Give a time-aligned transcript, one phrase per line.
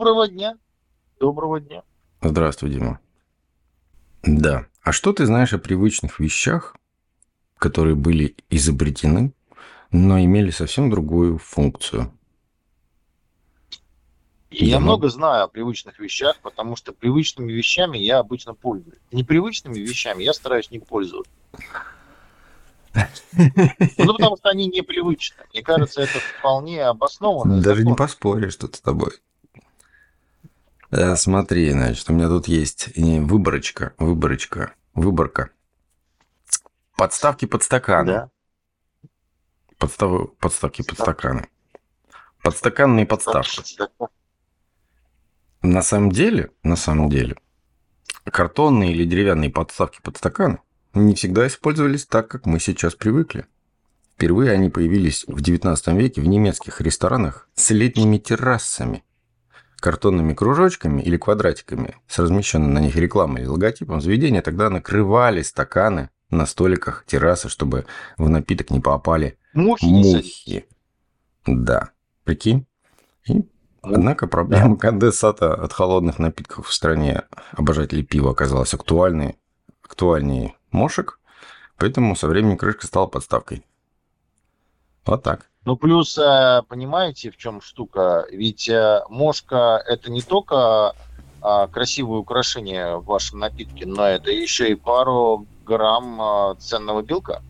[0.00, 0.56] Доброго дня.
[1.20, 1.82] Доброго дня.
[2.22, 3.00] Здравствуй, Дима.
[4.22, 4.64] Да.
[4.82, 6.74] А что ты знаешь о привычных вещах,
[7.58, 9.34] которые были изобретены,
[9.92, 12.10] но имели совсем другую функцию?
[14.50, 19.00] Я Я много знаю о привычных вещах, потому что привычными вещами я обычно пользуюсь.
[19.12, 21.30] Непривычными вещами я стараюсь не пользоваться.
[23.34, 25.44] Ну, потому что они непривычны.
[25.52, 27.60] Мне кажется, это вполне обоснованно.
[27.60, 29.10] Даже не поспоришь тут с тобой.
[30.90, 35.50] Смотри, значит, у меня тут есть э, выборочка, выборочка, выборка.
[36.96, 38.12] Подставки под стаканы.
[38.12, 38.30] Да.
[39.78, 41.48] Подстав- Подставки под стаканы.
[42.42, 43.62] Подстаканные подставки.
[45.62, 47.36] На самом деле, на самом деле,
[48.24, 50.58] картонные или деревянные подставки под стаканы
[50.94, 53.46] не всегда использовались так, как мы сейчас привыкли.
[54.14, 59.04] Впервые они появились в 19 веке в немецких ресторанах с летними террасами,
[59.80, 64.42] картонными кружочками или квадратиками с размещенной на них рекламой или логотипом заведения.
[64.42, 70.66] Тогда накрывали стаканы на столиках террасы, чтобы в напиток не попали Мухи мухи.
[71.46, 71.90] Да,
[72.24, 72.66] прикинь.
[73.26, 73.44] И
[73.82, 77.22] Однако проблема конденсата от холодных напитков в стране
[77.52, 79.38] обожателей пива оказалась актуальной,
[79.82, 81.18] актуальнее мошек,
[81.76, 83.64] поэтому со временем крышка стала подставкой.
[85.06, 85.49] Вот так.
[85.66, 88.26] Ну, плюс, э, понимаете, в чем штука?
[88.30, 90.94] Ведь э, мошка– это не только
[91.42, 97.42] а, красивое украшение в вашем напитке, но это еще и пару грамм а, ценного белка.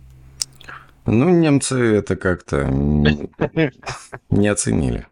[1.07, 5.07] Ну, немцы это как-то не оценили.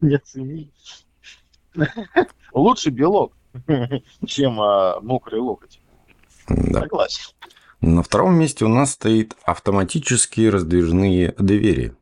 [0.00, 0.70] Не оценили.
[2.52, 3.32] Лучше белок,
[4.26, 4.54] чем
[5.02, 5.80] мокрый локоть.
[6.48, 6.80] Да.
[6.80, 7.32] Согласен.
[7.82, 11.96] На втором месте у нас стоит автоматические раздвижные двери.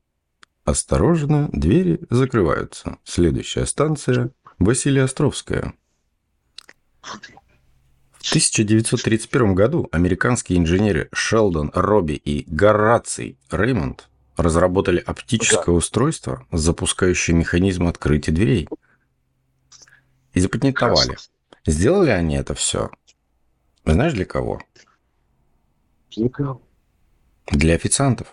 [0.66, 2.98] Осторожно, двери закрываются.
[3.02, 5.72] Следующая станция– Василия Островская.
[7.00, 17.88] В 1931 году американские инженеры Шелдон Робби и Гораций Реймонд разработали оптическое устройство, запускающее механизм
[17.88, 18.68] открытия дверей.
[20.34, 21.16] И запатентовали.
[21.64, 22.90] Сделали они это все.
[23.86, 24.60] Знаешь для кого?
[27.50, 28.32] Для официантов.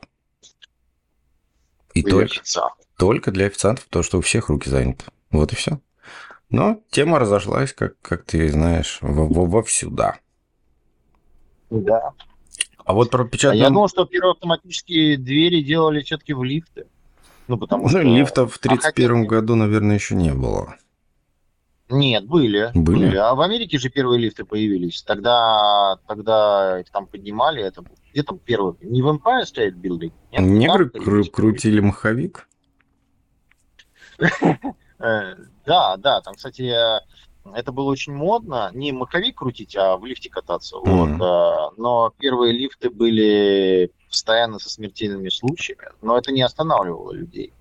[1.93, 2.73] И только, официант.
[2.97, 5.05] только для официантов, то, что у всех руки заняты.
[5.31, 5.79] Вот и все.
[6.49, 10.19] Но тема разошлась, как, как ты знаешь, во, во, вовсюда.
[11.69, 12.11] Да.
[12.85, 13.61] А вот про А печатную...
[13.61, 16.85] я думал, что первые автоматические двери делали все-таки в лифты.
[17.47, 18.01] Ну, потому Ну, что...
[18.01, 19.27] лифтов в А хотя 31 нет.
[19.29, 20.77] году, наверное, еще не было.
[21.89, 22.71] Нет, были.
[22.73, 23.15] Были?
[23.15, 25.01] А в Америке же первые лифты появились.
[25.03, 27.63] Тогда, тогда их там поднимали.
[27.63, 28.75] Это где там первый?
[28.81, 30.11] Не в Empire State Building?
[30.33, 32.47] Нет, Негры там кру- крутили маховик.
[34.99, 36.21] Э, Да, да.
[36.21, 36.99] Там, кстати, э,
[37.53, 38.69] это было очень модно.
[38.73, 40.77] Не маховик крутить, а в лифте кататься.
[40.77, 41.09] Вот.
[41.21, 45.89] Э, Но первые лифты были постоянно со смертельными случаями.
[46.01, 47.53] Но это не останавливало людей.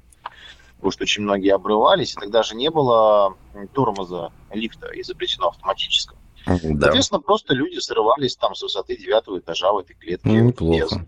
[0.76, 3.36] Потому что очень многие обрывались, и тогда же не было
[3.74, 6.18] тормоза лифта изобретено автоматического.
[6.46, 6.58] Да.
[6.86, 10.28] Соответственно, просто люди срывались там с высоты девятого этажа в этой клетке.
[10.28, 11.06] Ну, неплохо.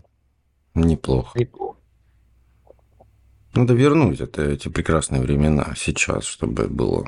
[0.73, 1.31] Неплохо.
[1.39, 1.77] Без- Неплохо.
[3.53, 7.05] Надо вернуть это, эти прекрасные времена сейчас, чтобы было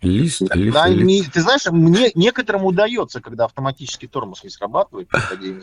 [0.00, 1.04] лист, лифт, Да, лифт.
[1.06, 5.62] не- ты знаешь, мне некоторым удается, когда автоматический тормоз не срабатывает при падении.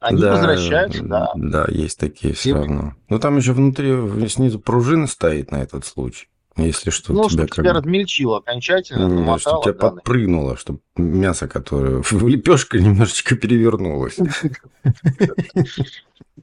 [0.00, 1.30] Они Да, возвращаются, да.
[1.34, 2.94] Да, есть такие все И- равно.
[3.08, 6.28] Но там еще внутри, снизу пружина стоит на этот случай.
[6.56, 7.80] Если что, Ну, тебя чтобы тебя как бы...
[7.80, 14.16] размельчило окончательно, М, намотало, чтобы тебя да, на- подпрыгнуло, чтобы мясо, которое лепешка немножечко перевернулось.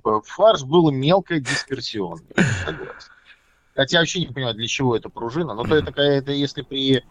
[0.03, 2.23] Фарш был мелко дисперсионный.
[3.75, 5.53] Хотя я вообще не понимаю, для чего эта пружина.
[5.53, 7.03] Ну, то это, такая- это если при...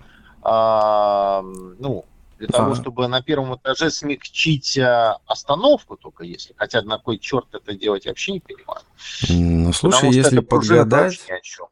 [0.42, 1.42] а,
[1.78, 2.04] ну,
[2.38, 2.74] для того, А.
[2.74, 6.54] чтобы на первом этаже смягчить а, остановку только если.
[6.56, 8.80] Хотя на кой черт это делать, я вообще не понимаю.
[9.28, 11.20] Ну, слушай, если подгадать,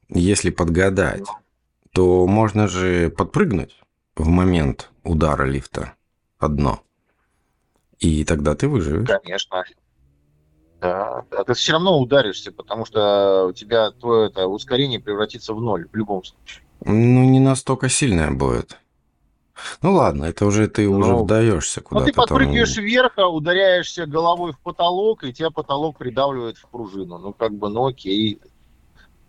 [0.09, 1.27] если подгадать,
[1.93, 3.77] то можно же подпрыгнуть
[4.17, 5.95] в момент удара лифта
[6.39, 6.81] одно.
[7.99, 9.09] И тогда ты выживешь.
[9.09, 9.65] Конечно.
[10.81, 15.61] Да, да, ты все равно ударишься, потому что у тебя твое это, ускорение превратится в
[15.61, 16.63] ноль в любом случае.
[16.85, 18.79] Ну, не настолько сильная будет.
[19.83, 22.27] Ну ладно, это уже ты уже Ну, вдаешься Ну, куда-то ты там.
[22.27, 27.19] подпрыгиваешь вверх, а ударяешься головой в потолок, и тебя потолок придавливает в пружину.
[27.19, 28.41] Ну, как бы, ну окей.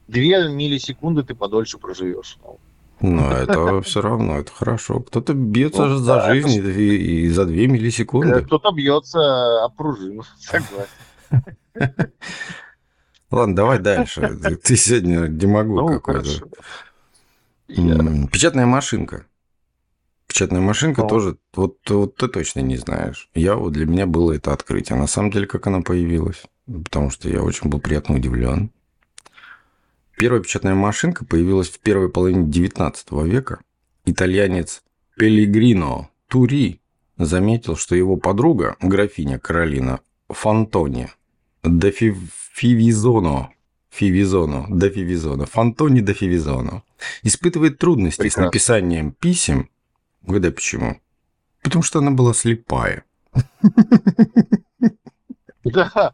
[0.07, 2.37] Две миллисекунды ты подольше проживешь.
[2.43, 2.59] Ну,
[3.11, 4.99] Но это все равно, это хорошо.
[5.01, 8.41] Кто-то бьется Ну, за да, жизнь и, и за 2 э, миллисекунды.
[8.41, 10.87] Кто-то бьется об пружину, согласен.
[13.31, 14.37] Ладно, давай дальше.
[14.63, 16.29] Ты сегодня демагог Ну, какой-то.
[17.67, 18.27] Я...
[18.31, 19.25] Печатная машинка.
[20.35, 21.07] Печатная машинка О.
[21.07, 23.29] тоже, вот, вот ты точно не знаешь.
[23.35, 24.97] Я вот для меня было это открытие.
[24.97, 26.43] На самом деле, как она появилась.
[26.65, 28.69] Потому что я очень был приятно удивлен.
[30.17, 33.61] Первая печатная машинка появилась в первой половине 19 века.
[34.03, 34.83] Итальянец
[35.15, 36.81] Пелигрино Тури
[37.17, 41.11] заметил, что его подруга, графиня Каролина Фантони,
[41.63, 43.51] де Фивизоно,
[43.89, 46.83] Фивизоно, де Фивизоно, Фантони де Фивизоно,
[47.23, 48.43] испытывает трудности Прекрасно.
[48.43, 49.69] с написанием писем.
[50.27, 50.99] Угадай почему?
[51.61, 53.03] Потому что она была слепая.
[55.63, 56.13] Да,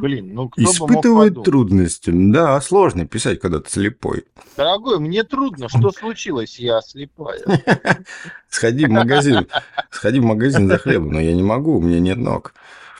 [0.00, 2.10] блин, ну кто Испытывает бы мог трудности.
[2.10, 4.24] Да, сложно писать, когда ты слепой.
[4.56, 5.68] Дорогой, мне трудно.
[5.68, 6.58] Что случилось?
[6.58, 7.42] Я слепая.
[8.48, 9.46] Сходи в магазин.
[9.90, 12.54] Сходи в магазин за хлебом, но я не могу, у меня нет ног.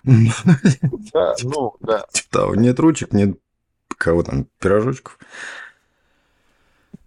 [0.04, 2.06] Да, ну, да.
[2.12, 3.38] Типа нет ручек, нет
[3.96, 5.18] кого там, пирожочков.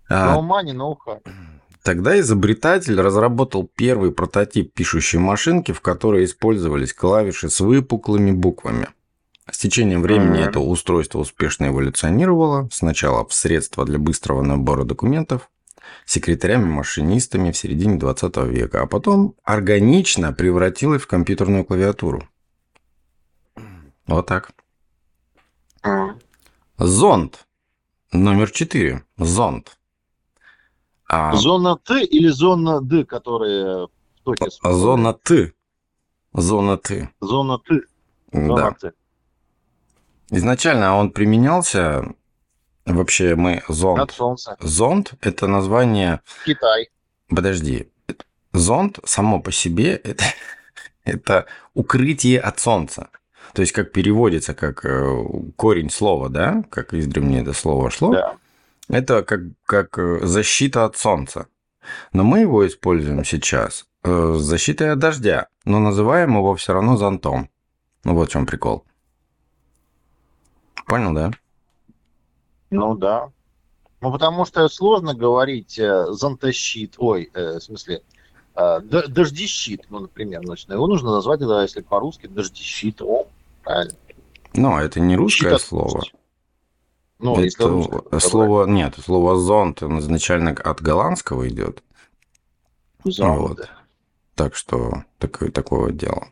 [0.10, 1.26] No money, no heart.
[1.84, 8.88] Тогда изобретатель разработал первый прототип пишущей машинки, в которой использовались клавиши с выпуклыми буквами.
[9.50, 10.50] С течением времени mm-hmm.
[10.50, 15.50] это устройство успешно эволюционировало, сначала в средства для быстрого набора документов,
[16.06, 22.28] секретарями-машинистами в середине 20 века, а потом органично превратилось в компьютерную клавиатуру.
[24.06, 24.52] Вот так.
[26.78, 27.48] Зонд.
[28.12, 29.04] Номер 4.
[29.18, 29.78] Зонд.
[31.14, 31.36] А...
[31.36, 33.90] Зона Т или зона Д, которая в
[34.24, 34.48] токе?
[34.64, 35.52] Зона Т.
[36.34, 37.10] Зона Т.
[37.20, 37.82] Зона Т.
[38.32, 38.72] Зона да.
[38.72, 38.94] Т.
[40.30, 42.16] Изначально он применялся,
[42.86, 44.00] вообще мы зонд.
[44.00, 44.56] От солнца.
[44.62, 46.22] Зонд– это название...
[46.46, 46.90] Китай.
[47.28, 47.90] Подожди.
[48.54, 50.24] Зонд само по себе это,
[51.04, 53.10] это укрытие от солнца.
[53.54, 55.24] То есть, как переводится, как э,
[55.58, 56.64] корень слова, да?
[56.70, 58.14] Как издревле это слово шло.
[58.14, 58.38] Да.
[58.92, 61.48] Это как, как э, защита от солнца.
[62.12, 66.98] Но мы его используем сейчас э, с защитой от дождя, но называем его все равно
[66.98, 67.50] зонтом.
[68.04, 68.84] Ну вот в чем прикол.
[70.86, 71.32] Понял, да?
[72.70, 73.32] Ну да.
[74.02, 78.02] Ну потому что сложно говорить э, зонтощит, ой, э, в смысле,
[78.56, 83.26] э, дождещит, ну, например, значит, его нужно назвать, да, если по-русски, дождещит, о,
[83.64, 83.96] правильно.
[84.54, 86.02] Ну, это не русское Щит слово.
[87.22, 91.84] Ну, это если слово, нет, слово зонт изначально от голландского идет.
[93.04, 93.40] Зонт.
[93.40, 93.70] Вот.
[94.36, 96.30] Так что такое, такое дело.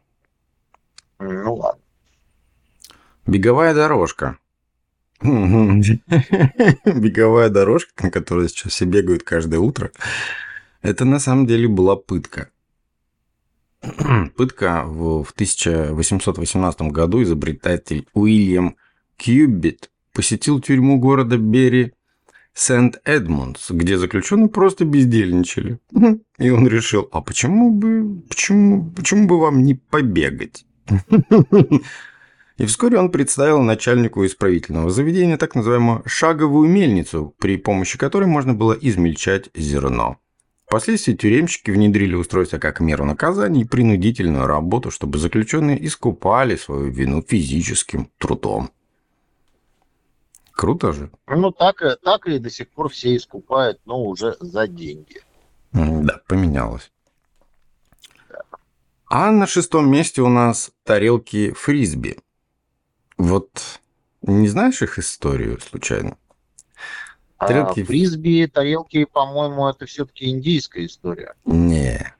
[1.19, 1.81] Ну ладно.
[3.27, 4.39] Беговая дорожка.
[5.21, 5.99] Беговая
[7.49, 9.91] дорожка, на которой сейчас все бегают каждое утро,
[10.81, 12.49] это на самом деле была пытка.
[14.35, 18.77] Пытка в 1818 году изобретатель Уильям
[19.17, 21.93] Кьюбит посетил тюрьму города Бери
[22.53, 25.79] Сент-Эдмундс, где заключенные просто бездельничали.
[26.39, 30.65] И он решил, а почему бы, почему, почему бы вам не побегать?
[32.57, 38.53] И вскоре он представил начальнику исправительного заведения так называемую шаговую мельницу, при помощи которой можно
[38.53, 40.17] было измельчать зерно.
[40.65, 47.23] Впоследствии тюремщики внедрили устройство как меру наказания и принудительную работу, чтобы заключенные искупали свою вину
[47.27, 48.69] физическим трудом.
[50.59, 51.09] Круто же.
[51.25, 55.21] Ну, так, так и до сих пор все искупают, но уже за деньги.
[55.71, 56.91] Да, поменялось.
[59.05, 62.17] А на шестом месте у нас тарелки фрисби.
[63.17, 63.79] Вот
[64.21, 66.17] не знаешь их историю случайно?
[67.37, 67.79] А тарелки...
[67.79, 71.35] А, фрисби, тарелки, по-моему, это все-таки индийская история.
[71.45, 72.13] Не.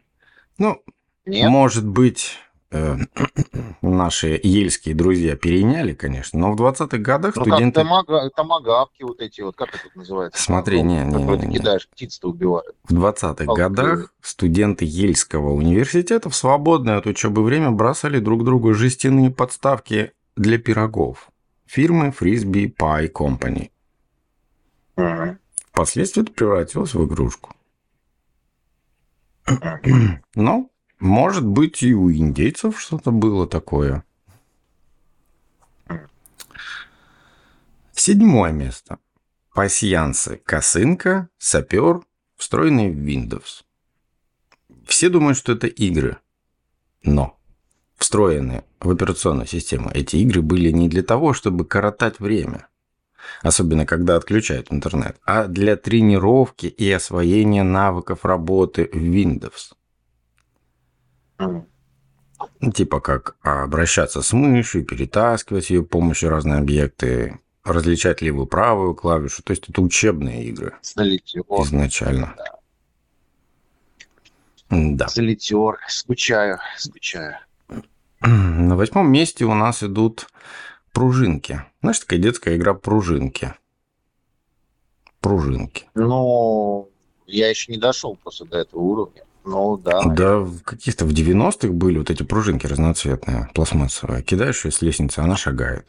[0.57, 0.81] Ну,
[1.25, 1.49] Нет?
[1.49, 2.37] может быть,
[2.71, 2.97] Э,
[3.81, 7.81] наши ельские друзья переняли, конечно, но в 20-х годах ну, студенты...
[7.83, 10.41] Как томагавки вот эти вот, как это называется?
[10.41, 11.57] Смотри, не, не, не, не.
[11.57, 12.75] кидаешь, птиц-то убивают.
[12.83, 19.31] В 20-х годах студенты Ельского университета в свободное от учебы время бросали друг другу жестяные
[19.31, 21.29] подставки для пирогов
[21.69, 23.69] фирмы Frisbee Pie Company.
[24.97, 25.37] Угу.
[25.71, 27.55] Впоследствии это превратилось в игрушку.
[30.35, 34.03] Но может быть, и у индейцев что-то было такое.
[37.93, 38.99] Седьмое место.
[39.53, 42.01] Пассиансы, косынка, сапер,
[42.37, 43.63] встроенные в Windows.
[44.85, 46.17] Все думают, что это игры.
[47.03, 47.37] Но
[47.97, 52.67] встроенные в операционную систему эти игры были не для того, чтобы коротать время,
[53.41, 59.73] особенно когда отключают интернет, а для тренировки и освоения навыков работы в Windows.
[62.73, 69.43] Типа как обращаться с мышью, перетаскивать ее помощью разные объекты, различать левую-правую клавишу.
[69.43, 70.75] То есть это учебные игры.
[70.81, 71.41] Солитер.
[71.41, 72.35] Изначально.
[74.69, 75.07] Да.
[75.07, 75.79] Солитер.
[75.87, 77.37] Скучаю, скучаю.
[78.21, 80.27] На восьмом месте у нас идут
[80.91, 81.63] пружинки.
[81.81, 83.53] Знаешь, такая детская игра пружинки.
[85.21, 85.87] Пружинки.
[85.95, 86.89] Ну,
[87.27, 89.23] я еще не дошел просто до этого уровня.
[89.49, 90.03] Ну, да.
[90.03, 94.21] Да, в каких-то в 90-х были вот эти пружинки разноцветные, пластмассовые.
[94.21, 95.87] Кидаешь ее с лестницы, она шагает.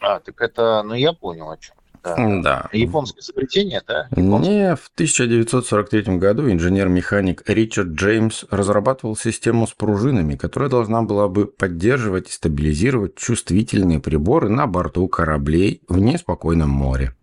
[0.00, 1.76] А, так это, ну, я понял о чем.
[2.02, 2.16] Да.
[2.42, 2.68] да.
[2.72, 4.08] Японское изобретение, да?
[4.10, 4.52] Японское.
[4.52, 11.46] Не, в 1943 году инженер-механик Ричард Джеймс разрабатывал систему с пружинами, которая должна была бы
[11.46, 17.14] поддерживать и стабилизировать чувствительные приборы на борту кораблей в неспокойном море.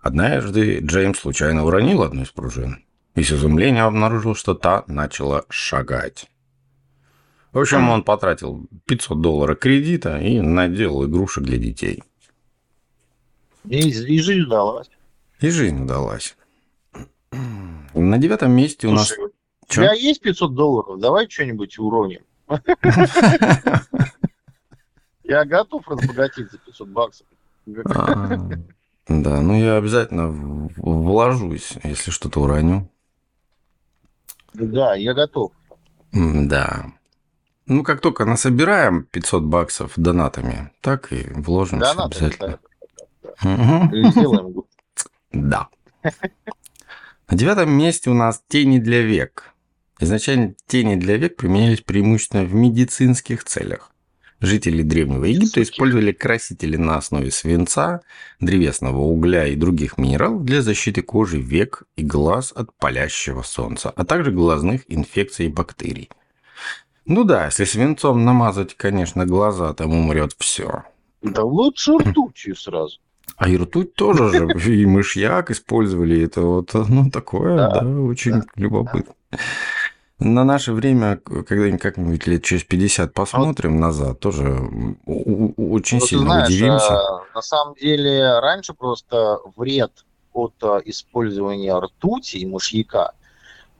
[0.00, 6.28] Однажды Джеймс случайно уронил одну из пружин и с изумлением обнаружил, что та начала шагать.
[7.52, 12.02] В общем, он потратил 500 долларов кредита и наделал игрушек для детей.
[13.64, 14.88] И, и жизнь удалась.
[15.40, 16.36] И жизнь удалась.
[17.94, 19.12] На девятом месте у нас...
[19.12, 19.30] у
[19.66, 21.00] тебя есть 500 долларов?
[21.00, 22.22] Давай что-нибудь уроним.
[25.24, 27.26] Я готов разбогатеть за 500 баксов.
[27.84, 28.36] А,
[29.06, 30.28] да, ну я обязательно
[30.76, 32.90] вложусь, если что-то уроню.
[34.54, 35.52] Да, я готов.
[36.12, 36.86] Да.
[37.66, 42.58] Ну, как только насобираем 500 баксов донатами, так и вложимся Донаты, обязательно.
[43.42, 44.10] Да.
[44.10, 44.62] Сделаем.
[45.32, 45.68] Да.
[46.02, 49.54] На девятом месте у нас тени для век.
[50.00, 53.89] Изначально тени для век применялись преимущественно в медицинских целях.
[54.40, 58.00] Жители Древнего Египта использовали красители на основе свинца,
[58.40, 64.04] древесного угля и других минералов для защиты кожи век и глаз от палящего солнца, а
[64.06, 66.08] также глазных инфекций и бактерий.
[67.04, 70.84] Ну да, если свинцом намазать, конечно, глаза, там умрет все.
[71.22, 72.98] Да лучше ртутью сразу.
[73.36, 79.14] А и ртуть тоже же, и мышьяк использовали, это вот, ну, такое, да, очень любопытно.
[80.20, 83.80] На наше время, когда-нибудь как-нибудь лет через 50 посмотрим вот.
[83.80, 84.50] назад, тоже
[85.06, 86.98] очень вот сильно знаешь, удивимся.
[86.98, 93.14] А, на самом деле, раньше просто вред от а, использования ртути и мышьяка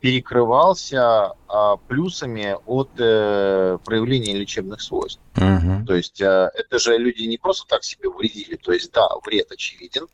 [0.00, 5.20] перекрывался а, плюсами от э, проявления лечебных свойств.
[5.36, 5.86] Угу.
[5.86, 8.56] То есть а, это же люди не просто так себе вредили.
[8.56, 10.06] То есть да, вред очевиден,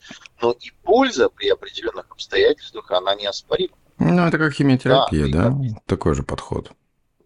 [0.42, 3.76] но и польза при определенных обстоятельствах, она неоспорима.
[3.99, 5.50] Ну, это как химиотерапия, да?
[5.50, 5.81] да?
[5.87, 6.73] Такой же подход.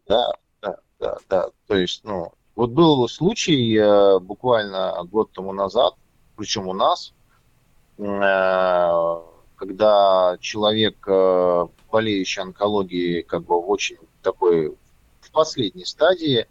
[0.09, 1.49] Да, да, да, да.
[1.67, 5.95] То есть, ну, вот был случай э, буквально год тому назад,
[6.37, 7.13] причем у нас,
[7.99, 9.23] э,
[9.57, 14.77] когда человек, э, болеющий онкологией, как бы в очень такой
[15.21, 16.47] в последней стадии,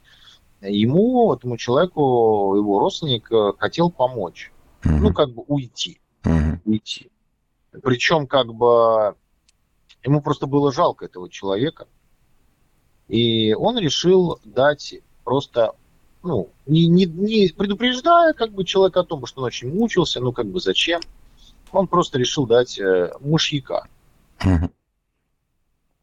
[0.62, 4.52] ему, этому человеку, его родственник хотел помочь.
[4.84, 4.96] Угу.
[4.96, 6.00] Ну, как бы уйти.
[6.26, 6.62] Угу.
[6.66, 7.12] Уйти.
[7.84, 9.16] Причем, как бы
[10.04, 11.88] Ему просто было жалко этого человека.
[13.08, 15.74] И он решил дать просто,
[16.24, 20.32] ну, не, не, не предупреждая как бы человека о том, что он очень мучился, ну,
[20.32, 21.02] как бы зачем.
[21.72, 23.88] Он просто решил дать э, мышьяка.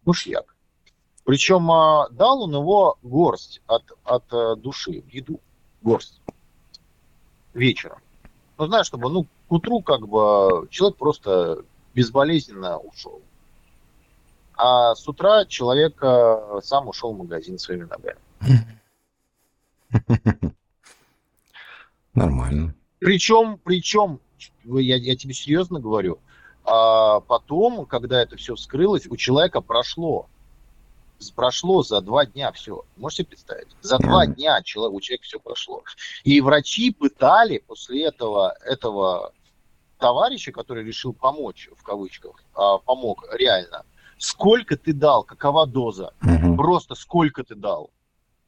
[0.04, 0.54] Мышьяк.
[1.24, 5.40] Причем э, дал он его горсть от, от э, души, еду.
[5.82, 6.20] Горсть.
[7.54, 7.98] Вечером.
[8.58, 13.22] Ну, знаешь, чтобы, ну, к утру как бы человек просто безболезненно ушел.
[14.56, 18.18] А с утра человек э, сам ушел в магазин своими ногами.
[22.14, 22.74] Нормально.
[22.98, 24.20] Причем, причем,
[24.64, 26.18] я, я тебе серьезно говорю,
[26.64, 30.28] а потом, когда это все вскрылось, у человека прошло,
[31.34, 32.82] прошло за два дня все.
[32.96, 33.68] Можете представить?
[33.82, 35.82] За два дня человек, у человека все прошло.
[36.24, 39.32] И врачи пытали после этого, этого
[39.98, 43.84] товарища, который решил помочь, в кавычках, а, помог реально,
[44.18, 46.56] сколько ты дал, какова доза, угу.
[46.56, 47.90] просто сколько ты дал.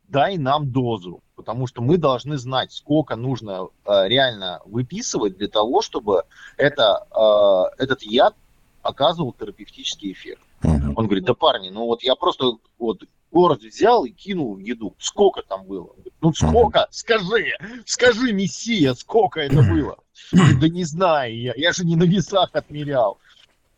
[0.08, 5.82] Дай нам дозу, потому что мы должны знать, сколько нужно э, реально выписывать для того,
[5.82, 6.24] чтобы
[6.56, 8.34] это, э, этот яд
[8.82, 10.42] оказывал терапевтический эффект.
[10.62, 10.94] Угу.
[10.96, 14.94] Он говорит, да парни, ну вот я просто вот город взял и кинул в еду.
[14.98, 15.90] Сколько там было?
[16.20, 16.88] ну сколько?
[16.90, 17.52] Скажи,
[17.86, 19.98] скажи, мессия, сколько это было?
[20.60, 23.18] да не знаю, я, я же не на весах отмерял.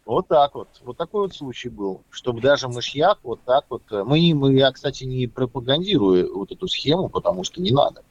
[0.06, 0.68] Вот так вот.
[0.82, 2.02] Вот такой вот случай был.
[2.10, 3.82] Чтобы даже мышьяк вот так вот...
[3.90, 8.02] Э, мы, мы я, кстати, не пропагандирую вот эту схему, потому что не надо.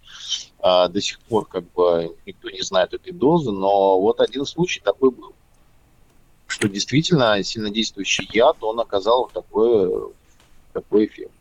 [0.61, 4.81] А, до сих пор как бы никто не знает этой дозы, но вот один случай
[4.81, 5.33] такой был.
[6.47, 10.13] Что действительно сильнодействующий яд, он оказал такой,
[10.73, 11.31] такой эффект.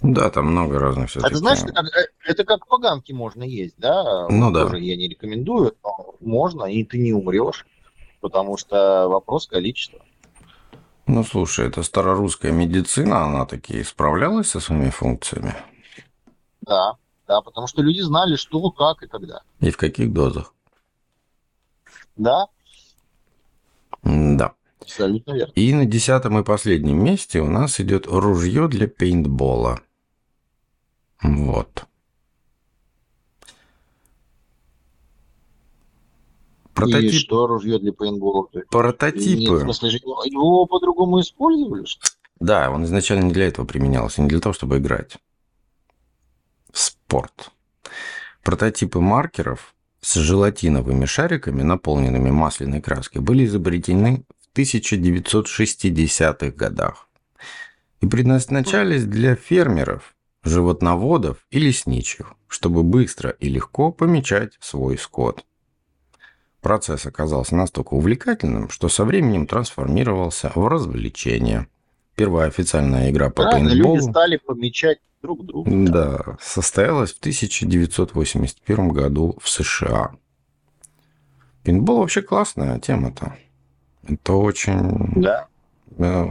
[0.00, 1.20] Да, там много разных все.
[1.20, 4.28] А ты знаешь, это как, э, это как поганки можно есть, да?
[4.28, 4.64] Ну да.
[4.64, 7.66] Тоже я не рекомендую, но можно, и ты не умрешь,
[8.20, 10.00] потому что вопрос количества.
[11.06, 15.54] Ну, слушай, это старорусская медицина, она таки справлялась со своими функциями?
[16.60, 16.96] Да,
[17.26, 19.42] да, потому что люди знали, что, как и когда.
[19.60, 20.54] И в каких дозах?
[22.16, 22.48] Да.
[24.02, 24.54] Да.
[24.80, 25.52] Абсолютно верно.
[25.54, 29.80] И на десятом и последнем месте у нас идет ружье для пейнтбола.
[31.22, 31.86] Вот.
[36.78, 37.12] Прототип...
[37.12, 38.48] И что ружье для пейнтбола?
[38.70, 39.40] Прототипы.
[39.40, 41.84] Нет, в смысле, его по-другому использовали?
[42.40, 45.16] Да, он изначально не для этого применялся, не для того, чтобы играть
[46.72, 47.50] в спорт.
[48.42, 57.08] Прототипы маркеров с желатиновыми шариками, наполненными масляной краской, были изобретены в 1960-х годах
[58.00, 65.44] и предназначались для фермеров, животноводов и лесничьих, чтобы быстро и легко помечать свой скот.
[66.60, 71.68] Процесс оказался настолько увлекательным, что со временем трансформировался в развлечение.
[72.16, 73.96] Первая официальная игра по Правильно, пейнтболу...
[73.96, 75.70] люди стали помечать друг друга.
[75.70, 80.12] Да, состоялась в 1981 году в США.
[81.62, 83.36] Пейнтбол вообще классная тема-то.
[84.08, 85.12] Это очень...
[85.14, 85.46] Да.
[85.96, 86.26] Э,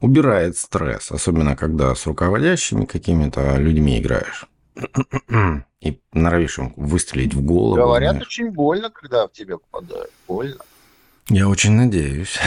[0.00, 4.49] убирает стресс, особенно когда с руководящими какими-то людьми играешь.
[5.80, 7.76] И норовишь им выстрелить в голову.
[7.76, 8.26] Говорят, знаешь.
[8.26, 10.10] очень больно, когда в тебя попадают.
[10.28, 10.62] Больно.
[11.28, 12.38] Я очень надеюсь.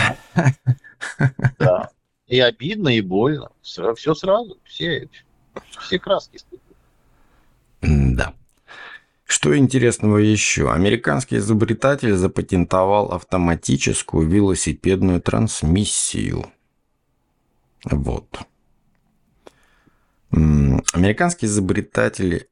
[1.60, 1.90] Да.
[2.28, 3.52] И обидно, и больно.
[3.62, 4.58] Все сразу.
[4.64, 5.10] Все,
[5.80, 6.40] все краски.
[7.82, 8.34] Да.
[9.26, 10.72] Что интересного еще?
[10.72, 16.46] Американский изобретатель запатентовал автоматическую велосипедную трансмиссию.
[17.84, 18.28] Вот.
[20.34, 22.48] Американский изобретатель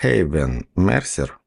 [0.00, 1.40] Хейвен Мерсер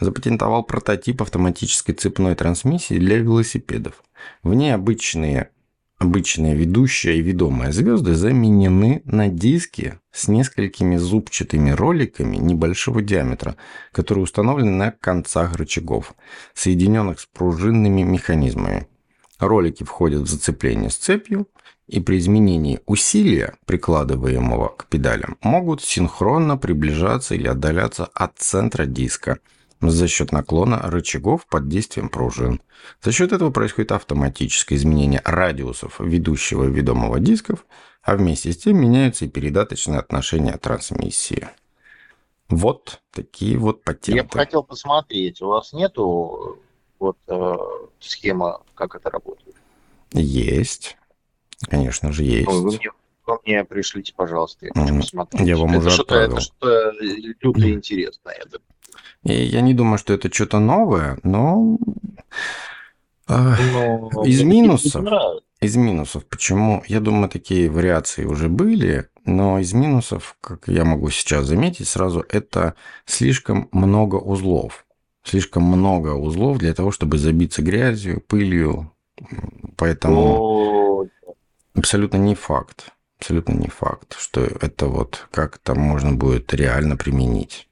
[0.00, 4.02] запатентовал прототип автоматической цепной трансмиссии для велосипедов.
[4.42, 5.50] В ней обычные,
[5.96, 13.56] обычные ведущие и ведомые звезды заменены на диски с несколькими зубчатыми роликами небольшого диаметра,
[13.92, 16.16] которые установлены на концах рычагов,
[16.52, 18.88] соединенных с пружинными механизмами.
[19.38, 21.46] Ролики входят в зацепление с цепью,
[21.92, 29.40] и при изменении усилия, прикладываемого к педалям, могут синхронно приближаться или отдаляться от центра диска
[29.82, 32.62] за счет наклона рычагов под действием пружин.
[33.02, 37.66] За счет этого происходит автоматическое изменение радиусов ведущего и ведомого дисков,
[38.02, 41.48] а вместе с тем меняются и передаточные отношения трансмиссии.
[42.48, 44.16] Вот такие вот патенты.
[44.16, 46.58] Я бы хотел посмотреть, у вас нету
[46.98, 47.56] вот э,
[48.00, 49.56] схема, как это работает?
[50.12, 50.96] Есть.
[51.68, 52.46] Конечно же, есть.
[52.46, 52.90] Вы мне,
[53.26, 55.46] вы мне пришлите, пожалуйста, я хочу посмотреть.
[55.46, 56.32] Я вам это уже что отправил.
[56.32, 58.36] Это что-то люто интересное.
[59.24, 61.78] И я не думаю, что это что-то новое, но...
[63.28, 65.04] но из минусов...
[65.60, 66.26] Из минусов.
[66.26, 66.82] Почему?
[66.88, 72.24] Я думаю, такие вариации уже были, но из минусов, как я могу сейчас заметить сразу,
[72.28, 72.74] это
[73.06, 74.84] слишком много узлов.
[75.22, 78.90] Слишком много узлов для того, чтобы забиться грязью, пылью.
[79.76, 81.08] Поэтому
[81.74, 82.90] абсолютно не факт.
[83.18, 87.68] Абсолютно не факт, что это вот как-то можно будет реально применить.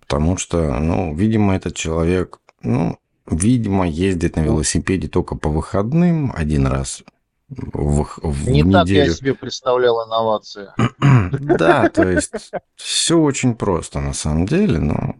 [0.00, 6.66] Потому что, ну, видимо, этот человек, ну, видимо, ездит на велосипеде только по выходным один
[6.66, 7.02] раз
[7.48, 8.72] в, в Не неделю.
[8.72, 10.68] так я себе представлял инновации.
[11.38, 12.32] Да, то есть
[12.76, 15.14] все очень просто на самом деле, но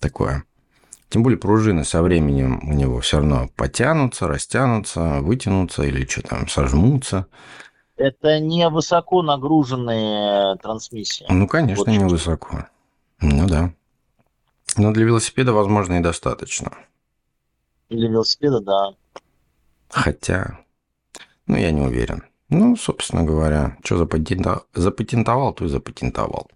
[0.00, 0.44] такое.
[1.08, 6.48] Тем более пружины со временем у него все равно потянутся, растянутся, вытянутся или что там,
[6.48, 7.26] сожмутся.
[7.96, 11.26] Это не высоко нагруженные трансмиссии.
[11.28, 12.08] Ну, конечно, вот не что.
[12.08, 12.66] высоко.
[13.20, 13.72] Ну да.
[14.76, 16.72] Но для велосипеда, возможно, и достаточно.
[17.88, 18.90] Для велосипеда, да.
[19.88, 20.58] Хотя,
[21.46, 22.22] ну, я не уверен.
[22.50, 26.50] Ну, собственно говоря, что запатентовал, запатентовал то и запатентовал.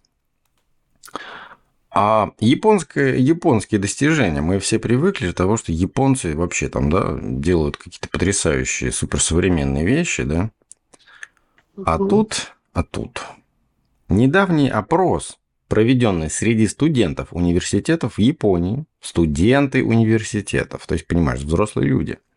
[1.94, 7.76] А японское, японские достижения, мы все привыкли к тому, что японцы вообще там, да, делают
[7.76, 10.50] какие-то потрясающие суперсовременные вещи, да.
[11.84, 13.22] А тут, а тут.
[14.08, 22.18] Недавний опрос, проведенный среди студентов университетов в Японии, студенты университетов, то есть, понимаешь, взрослые люди–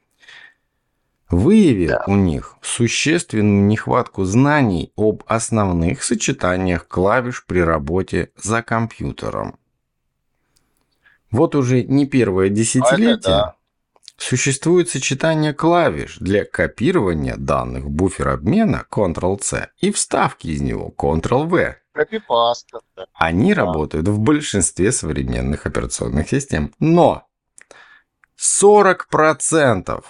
[1.37, 2.03] выявил да.
[2.07, 9.57] у них существенную нехватку знаний об основных сочетаниях клавиш при работе за компьютером.
[11.31, 13.55] Вот уже не первое десятилетие, да.
[14.17, 21.75] Существует сочетание клавиш для копирования данных в буфер обмена Ctrl-C и вставки из него Ctrl-V.
[21.91, 22.79] Копипаста.
[22.95, 23.05] да.
[23.13, 23.65] Они Да.
[23.65, 26.73] работают в большинстве современных операционных систем.
[26.79, 27.27] Но
[28.37, 30.03] 40%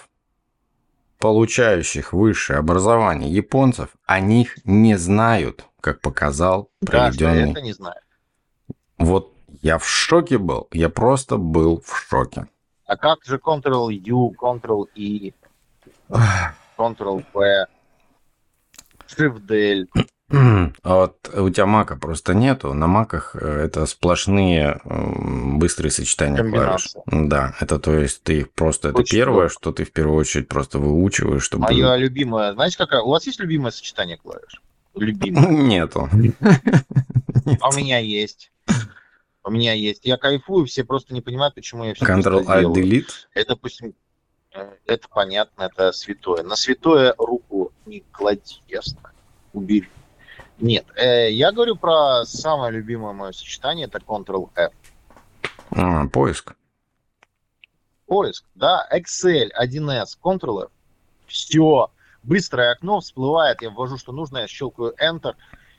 [1.18, 7.50] получающих высшее образование японцев о них не знают, как показал проведенный.
[7.52, 8.00] это не знаю.
[8.98, 10.68] Вот я в шоке был.
[10.72, 12.46] Я просто был в шоке.
[12.86, 15.32] А как же Ctrl-U, Ctrl-E,
[16.78, 17.66] Ctrl-P,
[19.08, 19.86] Shift-Del?
[20.28, 22.74] А вот у тебя мака просто нету.
[22.74, 26.94] На маках э, это сплошные быстрые сочетания клавиш.
[27.06, 28.88] Да, это то есть ты просто...
[28.88, 29.50] Это Очень первое, здорово.
[29.50, 31.64] что ты в первую очередь просто выучиваешь, чтобы...
[31.64, 33.02] Мое любимое, знаете, какая?
[33.02, 34.60] У вас есть любимое сочетание клавиш?
[34.94, 35.48] Любимое.
[35.50, 36.08] Нету.
[37.60, 38.50] А у меня есть.
[39.44, 40.04] У меня есть.
[40.04, 43.10] Я кайфую, все просто не понимают, почему я все Ctrl-Alt-Delete.
[43.34, 43.94] Это, допустим,
[44.52, 46.42] э, это понятно, это святое.
[46.42, 49.12] На святое руку не клади, ясно?
[49.52, 49.88] Убери.
[50.58, 54.72] Нет, э, я говорю про самое любимое мое сочетание, это Ctrl-F.
[55.70, 56.54] А, поиск.
[58.06, 60.70] Поиск, да, Excel, 1С, Ctrl-F.
[61.26, 61.90] Все.
[62.22, 65.34] Быстрое окно всплывает, я ввожу, что нужно, я щелкаю Enter.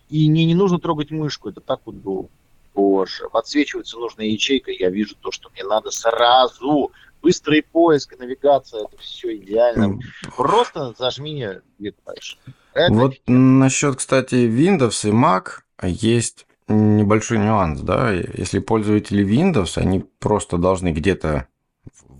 [0.10, 2.30] И мне не нужно трогать мышку, это так удобно.
[2.74, 6.92] Боже, подсвечивается нужная ячейка, я вижу то, что мне надо сразу.
[7.24, 10.00] Быстрый поиск, навигация, это все идеально.
[10.38, 12.38] Просто зажми две клавиши.
[12.78, 18.12] Это Вот насчет, кстати, Windows и Mac есть небольшой нюанс, да.
[18.12, 21.48] Если пользователи Windows, они просто должны где-то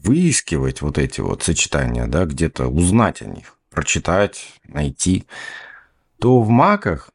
[0.04, 5.26] выискивать вот эти вот сочетания, да, где-то узнать о них, прочитать, найти,
[6.20, 7.12] то в Маках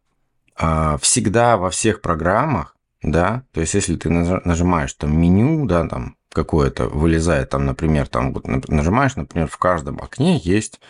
[0.56, 6.16] а, всегда во всех программах, да, то есть если ты нажимаешь там меню, да, там
[6.28, 10.80] какое-то вылезает, там, например, там вот нажимаешь, например, в каждом окне есть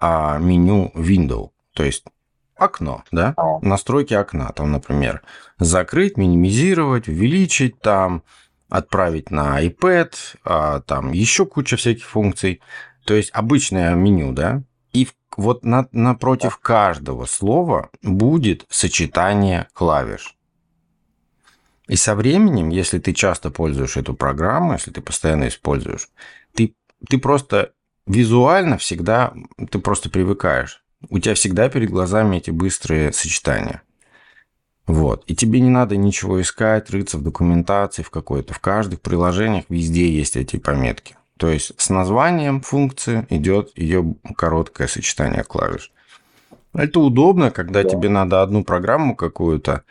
[0.00, 2.04] а, меню Window, то есть
[2.56, 5.22] окно, да, настройки окна, там, например,
[5.58, 8.22] закрыть, минимизировать, увеличить, там,
[8.68, 12.60] отправить на iPad, а, там еще куча всяких функций.
[13.04, 20.36] То есть обычное меню, да, и вот на- напротив каждого слова будет сочетание клавиш.
[21.86, 26.08] И со временем, если ты часто пользуешь эту программу, если ты постоянно используешь,
[26.54, 26.74] ты,
[27.08, 27.72] ты просто
[28.06, 29.34] визуально всегда,
[29.70, 30.83] ты просто привыкаешь.
[31.10, 33.82] У тебя всегда перед глазами эти быстрые сочетания.
[34.86, 35.24] Вот.
[35.26, 38.52] И тебе не надо ничего искать, рыться в документации в какой-то.
[38.52, 41.16] В каждых приложениях везде есть эти пометки.
[41.38, 45.90] То есть с названием функции идет ее короткое сочетание клавиш.
[46.74, 47.88] Это удобно, когда Да.
[47.88, 49.82] тебе надо одну программу какую-то,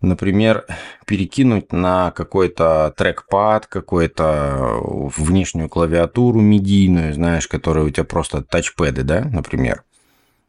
[0.00, 0.66] например,
[1.06, 4.78] перекинуть на какой-то трекпад, какую-то
[5.16, 9.82] внешнюю клавиатуру медийную, знаешь, которая у тебя просто тачпэды, да, например.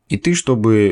[0.10, 0.92] И ты, чтобы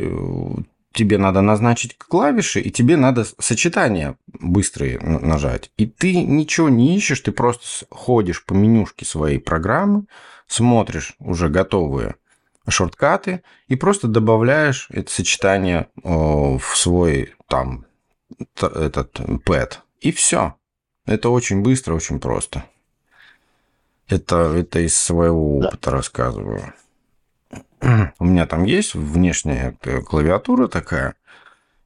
[0.58, 5.70] э, тебе надо назначить клавиши, и тебе надо сочетания быстрые нажать.
[5.76, 10.06] И ты ничего не ищешь, ты просто ходишь по менюшке своей программы,
[10.46, 12.16] смотришь уже готовые
[12.68, 17.86] шорткаты и просто добавляешь это сочетание о, в свой там
[18.60, 19.82] этот пэд.
[20.00, 20.54] И все.
[21.04, 22.64] Это очень быстро, очень просто.
[24.08, 25.68] Это, это из своего Да.
[25.68, 26.72] опыта рассказываю.
[27.80, 31.14] У меня там есть внешняя клавиатура такая.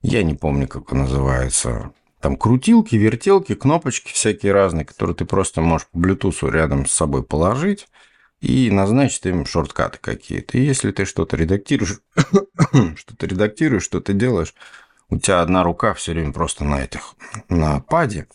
[0.02, 1.92] Я не помню, как она называется.
[2.20, 7.22] Там крутилки, вертелки, кнопочки всякие разные, которые ты просто можешь по Bluetooth рядом с собой
[7.22, 7.88] положить
[8.40, 10.58] и назначить им шорткаты какие-то.
[10.58, 12.00] И если ты что-то редактируешь,
[12.96, 14.54] что-то редактируешь, что-то делаешь,
[15.08, 17.14] у тебя одна рука все время просто на этих,
[17.48, 18.26] на паде,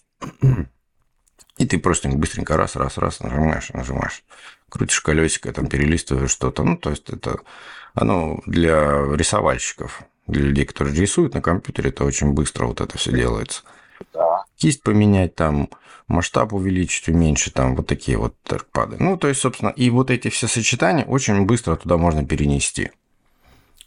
[1.58, 4.24] и ты просто быстренько раз, раз, раз нажимаешь, нажимаешь.
[4.76, 6.64] Крутишь колесико, там перелистываешь что-то.
[6.64, 7.40] Ну, то есть это
[7.94, 13.14] оно для рисовальщиков, для людей, которые рисуют на компьютере, это очень быстро вот это все
[13.14, 13.64] делается.
[14.14, 14.44] Да.
[14.58, 15.70] Кисть поменять, там,
[16.10, 18.98] масштаб увеличить, уменьшить, там, вот такие вот трекпады.
[19.00, 22.92] Ну, то есть, собственно, и вот эти все сочетания очень быстро туда можно перенести.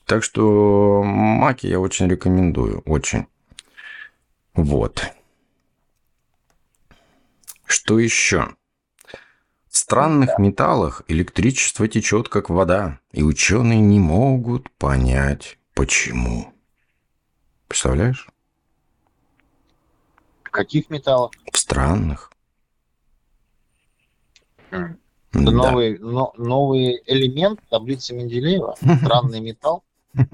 [0.06, 3.26] Так что маки я очень рекомендую, очень.
[4.54, 5.04] Вот.
[7.66, 8.54] Что еще?
[9.78, 16.52] В странных металлах электричество течет как вода, и ученые не могут понять, почему.
[17.68, 18.28] Представляешь?
[20.42, 21.30] Каких металлов?
[21.52, 22.32] В странных.
[24.72, 24.98] М.
[25.32, 25.42] Да.
[25.42, 28.74] Это новый, но- новый элемент таблицы Менделеева.
[29.04, 29.84] Странный металл.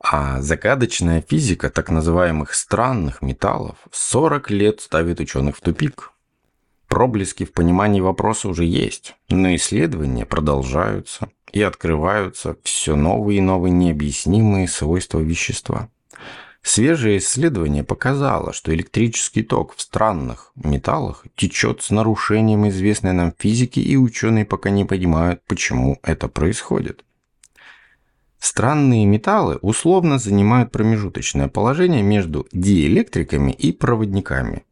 [0.00, 6.12] А загадочная физика так называемых странных металлов 40 лет ставит ученых в тупик.
[6.92, 13.72] Проблески в понимании вопроса уже есть, но исследования продолжаются и открываются все новые и новые
[13.72, 15.88] необъяснимые свойства вещества.
[16.60, 23.80] Свежее исследование показало, что электрический ток в странных металлах течет с нарушением известной нам физики,
[23.80, 27.06] и ученые пока не понимают, почему это происходит.
[28.38, 34.66] Странные металлы условно занимают промежуточное положение между диэлектриками и проводниками.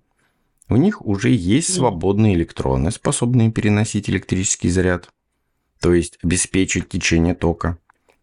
[0.71, 5.11] У них уже есть свободные электроны, способные переносить электрический заряд,
[5.81, 7.79] то есть обеспечить течение тока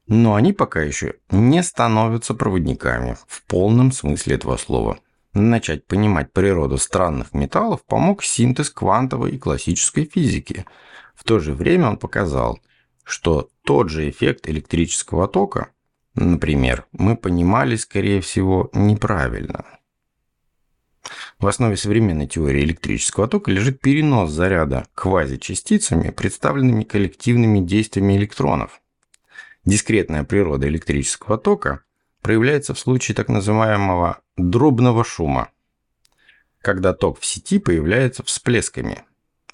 [0.08, 5.00] но они пока еще не становятся проводниками в полном смысле этого слова.
[5.34, 10.66] Начать понимать природу странных металлов помог синтез квантовой и классической физики.
[11.14, 12.60] В то же время он показал,
[13.04, 15.70] что тот же эффект электрического тока,
[16.16, 19.66] например, мы понимали, скорее всего, неправильно.
[21.39, 28.82] В основе современной теории электрического тока лежит перенос заряда квазичастицами, представленными коллективными действиями электронов–
[29.67, 31.82] Дискретная природа электрического тока
[32.22, 35.50] проявляется в случае так называемого дробного шума,
[36.62, 39.04] когда ток в сети появляется всплесками,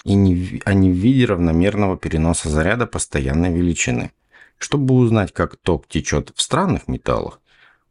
[0.04, 4.12] и не, а не в виде равномерного переноса заряда постоянной величины.
[4.60, 7.42] Чтобы узнать, как ток течет в странных металлах,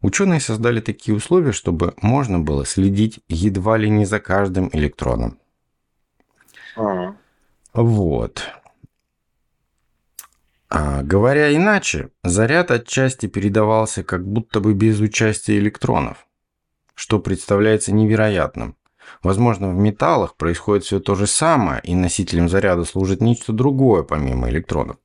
[0.03, 5.38] ученые создали такие условия, чтобы можно было следить едва ли не за каждым электроном.
[6.77, 7.15] А.
[7.73, 8.45] Вот.
[10.69, 16.27] А, говоря иначе, заряд отчасти передавался как будто бы без участия электронов,
[16.95, 18.77] что представляется невероятным.
[19.23, 24.49] Возможно, в металлах происходит все то же самое, и носителем заряда служит нечто другое помимо
[24.49, 24.97] электронов.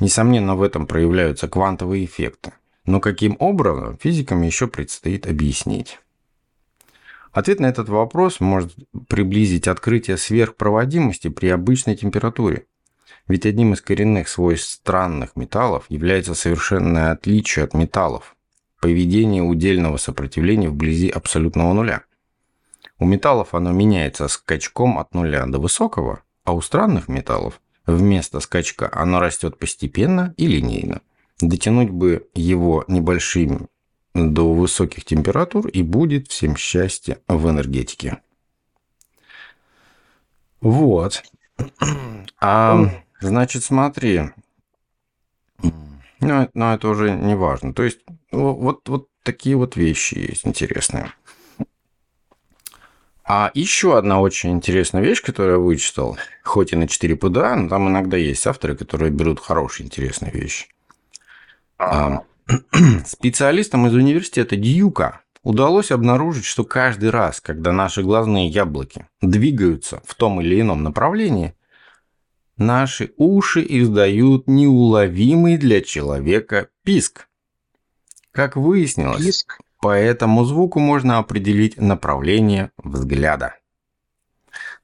[0.00, 2.52] Несомненно, в этом проявляются квантовые эффекты.
[2.86, 6.00] Но каким образом, физикам еще предстоит объяснить.
[7.32, 8.72] Ответ на этот вопрос может
[9.08, 12.66] приблизить открытие сверхпроводимости при обычной температуре.
[13.26, 18.36] Ведь одним из коренных свойств странных металлов является совершенное отличие от металлов–
[18.80, 22.02] поведение удельного сопротивления вблизи абсолютного нуля.
[22.98, 28.90] У металлов оно меняется скачком от нуля до высокого, а у странных металлов вместо скачка
[28.92, 31.00] оно растет постепенно и линейно.
[31.40, 33.68] Дотянуть бы его небольшим
[34.14, 38.20] до высоких температур и будет всем счастье в энергетике.
[40.60, 41.22] Вот.
[42.40, 42.90] А
[43.24, 44.30] Значит, смотри.
[46.20, 47.72] Ну, но это уже не важно.
[47.72, 51.12] То есть, вот, вот такие вот вещи есть интересные.
[53.24, 57.68] А еще одна очень интересная вещь, которую я вычитал, хоть и на 4 ПДА, но
[57.70, 60.66] там иногда есть авторы, которые берут хорошие, интересные вещи.
[61.78, 62.22] А,
[63.06, 70.14] специалистам из университета Дьюка удалось обнаружить, что каждый раз, когда наши глазные яблоки двигаются в
[70.14, 71.54] том или ином направлении,
[72.56, 77.26] Наши уши издают неуловимый для человека писк.
[78.30, 79.58] Как выяснилось, писк?
[79.80, 83.56] по этому звуку можно определить направление взгляда.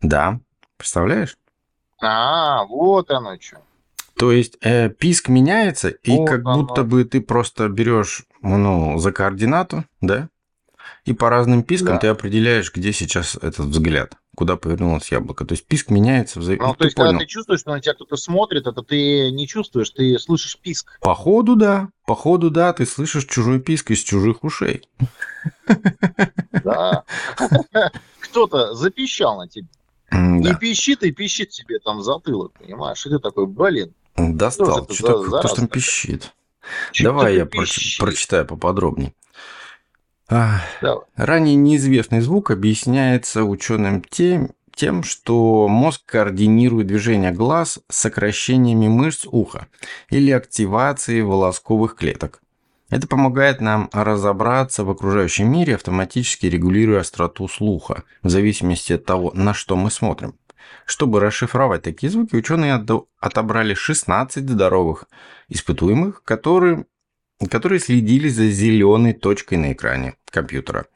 [0.02, 0.40] Да,
[0.76, 1.38] представляешь?
[2.02, 3.62] А, вот оно что.
[4.20, 6.58] То есть э, писк меняется, и вот как оно.
[6.62, 10.28] будто бы ты просто берешь ну, за координату, да?
[11.06, 12.00] И по разным пискам да.
[12.00, 15.44] ты определяешь, где сейчас этот взгляд куда повернулось яблоко.
[15.44, 16.70] То есть писк меняется в зависимости.
[16.70, 17.10] Ну, то есть, понял?
[17.10, 20.98] когда ты чувствуешь, что на тебя кто-то смотрит, это ты не чувствуешь, ты слышишь писк.
[21.00, 21.88] Походу, да.
[22.06, 24.82] Походу, да, ты слышишь чужой писк из чужих ушей.
[26.64, 27.04] Да.
[28.20, 29.68] Кто-то запищал на тебя.
[30.12, 33.04] Не пищит и пищит тебе там затылок, понимаешь?
[33.04, 33.94] И ты такой, блин.
[34.28, 34.88] Достал.
[34.90, 36.32] Что там пищит?
[37.00, 39.14] Давай я прочитаю поподробнее.
[40.28, 49.26] Ранее неизвестный звук объясняется ученым тем, тем, что мозг координирует движение глаз с сокращениями мышц
[49.26, 49.66] уха
[50.08, 52.40] или активацией волосковых клеток.
[52.90, 59.30] Это помогает нам разобраться в окружающем мире, автоматически регулируя остроту слуха, в зависимости от того,
[59.34, 60.34] на что мы смотрим.
[60.86, 62.84] Чтобы расшифровать такие звуки, ученые
[63.18, 65.04] отобрали 16 здоровых
[65.48, 66.84] испытуемых, которые
[67.48, 70.86] которые следили за зеленой точкой на экране компьютера.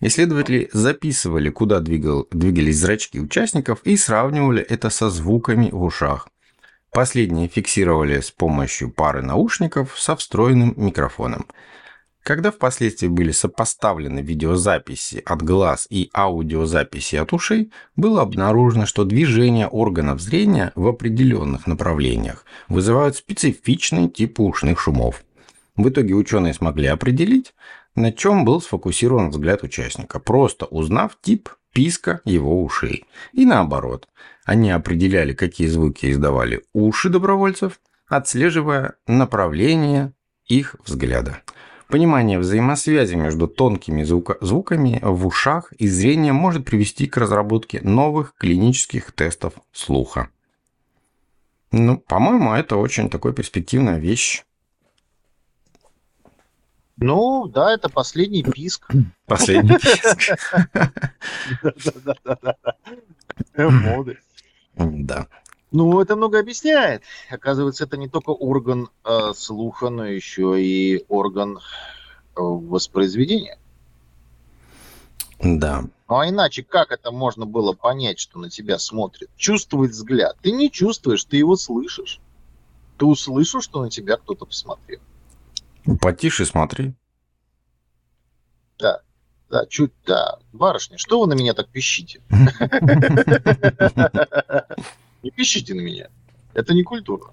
[0.00, 6.28] Исследователи записывали, куда двигал, двигались зрачки участников и сравнивали это со звуками в ушах.
[6.90, 11.46] Последние фиксировали с помощью пары наушников со встроенным микрофоном.
[12.26, 19.68] Когда впоследствии были сопоставлены видеозаписи от глаз и аудиозаписи от ушей, было обнаружено, что движение
[19.68, 25.22] органов зрения в определенных направлениях вызывают специфичный тип ушных шумов.
[25.76, 27.54] В итоге ученые смогли определить,
[27.94, 33.04] на чем был сфокусирован взгляд участника, просто узнав тип писка его ушей.
[33.34, 34.08] И наоборот,
[34.44, 40.12] они определяли, какие звуки издавали уши добровольцев, отслеживая направление
[40.48, 41.40] их взгляда.
[41.88, 48.34] Понимание взаимосвязи между тонкими звука звуками в ушах и зрением может привести к разработке новых
[48.36, 50.30] клинических тестов слуха.
[51.70, 54.42] Ну, по-моему, это очень такой перспективная вещь.
[56.96, 58.88] Ну, да, это последний писк.
[59.26, 60.38] Последний писк.
[63.56, 64.18] Моды.
[64.74, 65.28] Да.
[65.76, 67.02] Ну, это много объясняет.
[67.28, 71.60] Оказывается, это не только орган э, слуха, но еще и орган э,
[72.34, 73.58] воспроизведения.
[75.38, 75.84] Да.
[76.08, 79.28] Ну а иначе как это можно было понять, что на тебя смотрит?
[79.36, 80.38] Чувствовать взгляд.
[80.40, 82.20] Ты не чувствуешь, ты его слышишь.
[82.96, 85.00] Ты услышал, что на тебя кто-то посмотрел.
[86.00, 86.94] Потише смотри.
[88.78, 89.02] Да,
[89.50, 90.38] да, чуть, да.
[90.54, 92.22] Барышня, что вы на меня так пищите?
[95.26, 96.06] Не пищите на меня.
[96.54, 97.24] Это не культура.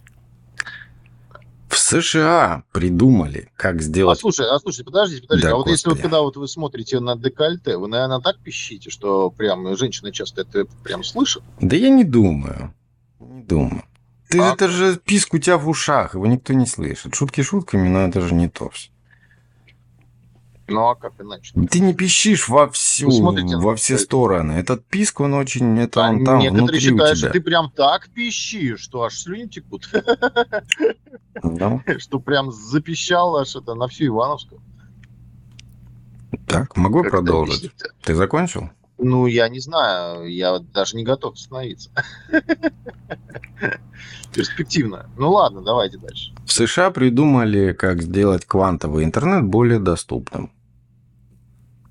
[1.69, 4.19] В США придумали, как А сделать...
[4.19, 5.47] слушай, а слушай, подождите, подождите.
[5.49, 6.01] Да, а вот если вот господи.
[6.01, 10.65] когда вот вы смотрите на декольте, вы, наверное, так пищите, что прям женщины часто это
[10.84, 11.43] прям слышат?
[11.62, 12.73] Да я не думаю.
[13.19, 13.84] Не думаю.
[14.29, 14.53] Ты, А?
[14.53, 17.13] это же писк у тебя в ушах, его никто не слышит.
[17.13, 18.89] Шутки шутками, но это же не то все.
[20.67, 21.54] Ну а как иначе?
[21.69, 24.04] Ты не пищишь во всю, смотрите во все это.
[24.04, 24.54] стороны.
[24.54, 27.32] Этот писк, он очень, это А он там, некоторые внутри считают, у что тебя.
[27.32, 29.89] ты прям так пищишь, что аж слюни текут,
[31.43, 31.84] Да.
[31.99, 34.62] что прям запищал аж это на всю Ивановскую.
[36.47, 37.71] Так, могу Как продолжить?
[38.04, 38.69] Ты закончил?
[38.97, 41.89] Ну, я не знаю, я даже не готов остановиться.
[44.34, 45.10] Перспективно.
[45.17, 46.33] Ну ладно, давайте дальше.
[46.45, 50.51] В США придумали, как сделать квантовый интернет более доступным.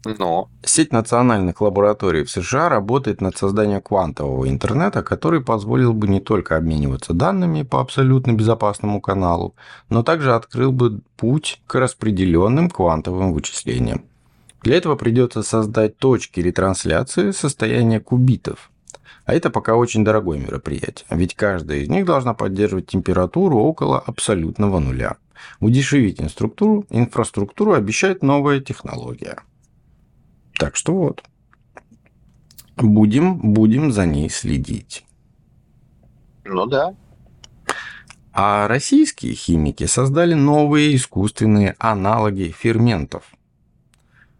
[0.04, 6.20] Но, Сеть национальных лабораторий в США работает над созданием квантового интернета, который позволил бы не
[6.20, 9.54] только обмениваться данными по абсолютно безопасному каналу,
[9.88, 14.04] но также открыл бы путь к распределенным квантовым вычислениям.
[14.62, 18.71] Для этого придется создать точки ретрансляции состояния кубитов.
[19.24, 24.80] А это пока очень дорогое мероприятие, ведь каждая из них должна поддерживать температуру около абсолютного
[24.80, 25.16] нуля.
[25.60, 29.38] Удешевить инструктуру, инфраструктуру обещает новая технология.
[30.58, 31.22] Так что вот.
[32.76, 35.04] Будем, будем за ней следить.
[36.44, 36.94] ну да.
[38.32, 43.24] А российские химики создали новые искусственные аналоги ферментов.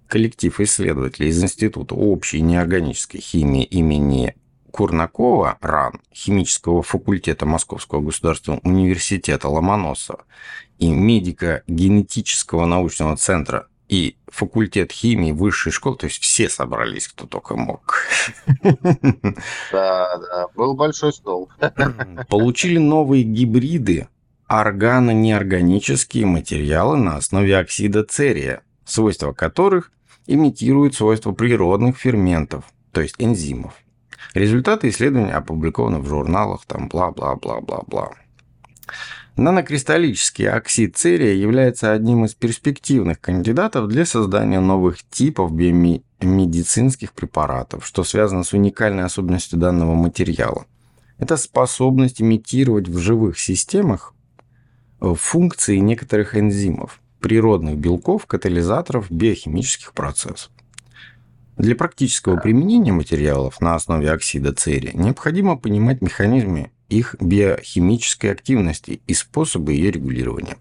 [0.09, 4.35] Коллектив исследователей из Института общей неорганической химии имени
[4.73, 10.25] Курнакова РАН химического факультета Московского государственного университета Ломоносова
[10.79, 17.55] и медико-генетического научного центра и факультет химии высшей школы, то есть все собрались, кто только
[17.57, 17.99] мог.
[19.71, 20.49] Да, да.
[20.57, 21.51] Был большой стол.
[22.29, 24.09] Получили новые гибриды
[24.49, 29.93] органо-неорганические материалы на основе оксида церия, свойства которых
[30.27, 33.75] имитируют свойства природных ферментов, то есть энзимов.
[34.35, 38.13] Результаты исследования опубликованы в журналах, там бла-бла-бла-бла-бла.
[39.37, 48.05] Нанокристаллический оксид церия является одним из перспективных кандидатов для создания новых типов биомедицинских препаратов, что
[48.05, 50.67] связано с уникальной особенностью данного материала.
[51.19, 54.15] Это способность имитировать в живых системах
[55.01, 60.51] э, функции некоторых энзимов, природных белков, катализаторов биохимических процессов.
[61.57, 69.15] Для практического применения материалов на основе оксида церия необходимо понимать механизмы их биохимической активности и
[69.15, 70.57] способы ее регулирования.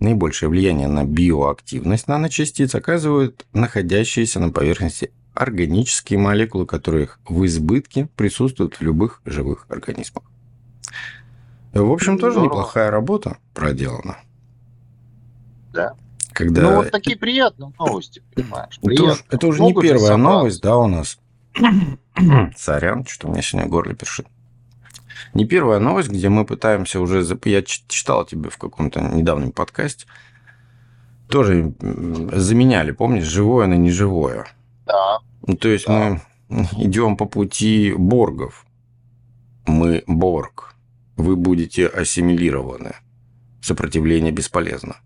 [0.00, 8.74] Наибольшее влияние на биоактивность наночастиц оказывают находящиеся на поверхности органические молекулы, которых в избытке присутствуют
[8.74, 10.24] в любых живых организмах.
[11.72, 14.18] В общем, тоже неплохая работа проделана.
[15.72, 15.94] Да.
[16.44, 18.78] Когда Ну, вот такие приятные новости, понимаешь?
[18.78, 19.12] это, Приятно.
[19.12, 21.18] уж- это уже не первая новость, да, у нас.
[22.56, 24.26] Сорян, что у меня сегодня горло першит.
[25.34, 27.20] Не первая новость, где мы пытаемся уже...
[27.20, 30.06] зап- Я читал тебе в каком-то недавнем подкасте.
[31.28, 34.46] Тоже заменяли, помнишь, живое на неживое.
[34.86, 35.18] Да.
[35.46, 36.20] Ну, то есть мы
[36.76, 38.66] идем по пути боргов.
[39.66, 40.74] Мы борг.
[41.16, 42.92] Вы будете ассимилированы.
[43.62, 44.96] Сопротивление бесполезно.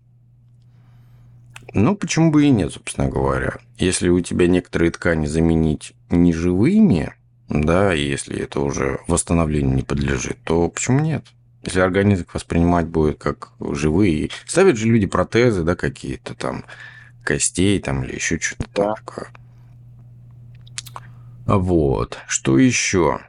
[1.77, 3.57] Ну, почему бы и нет, собственно говоря.
[3.77, 7.13] Если у тебя некоторые ткани заменить неживыми,
[7.49, 11.23] да, и если это уже восстановлению не подлежит, то почему нет?
[11.63, 14.31] Если организм воспринимать будет как живые.
[14.47, 16.65] Ставят же люди протезы, да, какие-то там
[17.23, 18.93] костей там или еще что-то Да.
[18.95, 19.27] такое.
[21.45, 22.17] Вот.
[22.27, 23.19] Что еще?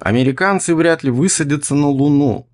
[0.00, 2.46] Американцы вряд ли высадятся на Луну.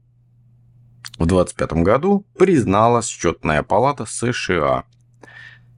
[1.18, 4.84] В 25 году признала счетная палата США.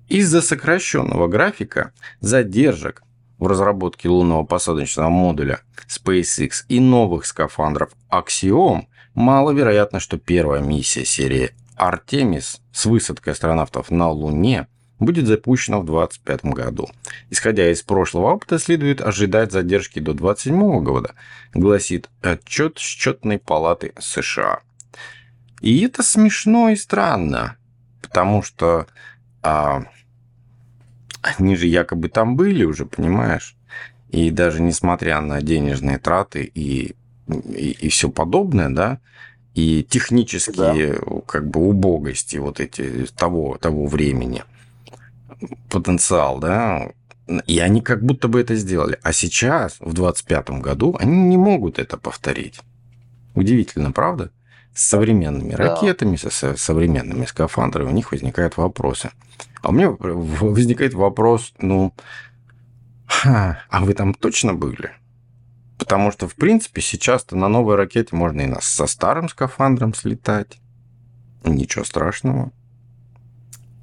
[0.09, 3.03] Из-за сокращенного графика задержек
[3.39, 11.51] в разработке лунного посадочного модуля SpaceX и новых скафандров Axiom маловероятно, что первая миссия серии
[11.79, 14.67] Artemis с высадкой астронавтов на Луне
[14.99, 16.89] будет запущена в 2025 году.
[17.29, 21.15] Исходя из прошлого опыта, следует ожидать задержки до 2027 года,
[21.53, 24.61] гласит отчет счетной палаты США.
[25.61, 27.57] И это смешно и странно,
[28.01, 28.87] потому что
[29.43, 29.85] а,
[31.23, 33.57] они же якобы там были уже, понимаешь?
[34.11, 36.95] И даже несмотря на денежные траты и,
[37.29, 39.01] и, и все подобное, да,
[39.55, 41.21] и технические да.
[41.27, 44.45] как бы убогости вот эти того, того времени,
[45.69, 46.91] потенциал, да,
[47.47, 48.99] и они как будто бы это сделали.
[49.03, 52.61] А сейчас, в 25 году, они не могут это повторить.
[53.35, 54.31] Удивительно, правда?
[54.75, 55.57] С современными да.
[55.57, 59.11] ракетами, со современными скафандрами у них возникают вопросы.
[59.63, 61.93] А у меня возникает вопрос, ну,
[63.25, 64.93] а вы там точно были?
[65.79, 70.59] Потому что, в принципе, сейчас-то на новой ракете можно и на, со старым скафандром слетать.
[71.45, 72.51] Ничего страшного.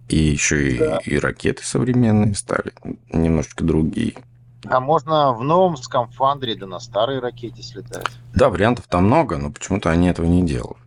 [0.09, 0.97] И еще да.
[0.97, 2.73] и, и ракеты современные стали,
[3.11, 4.15] немножечко другие.
[4.67, 8.07] А можно в новом скафандре, да на старой ракете слетать?
[8.34, 10.78] Да, вариантов там много, но почему-то они этого не делают.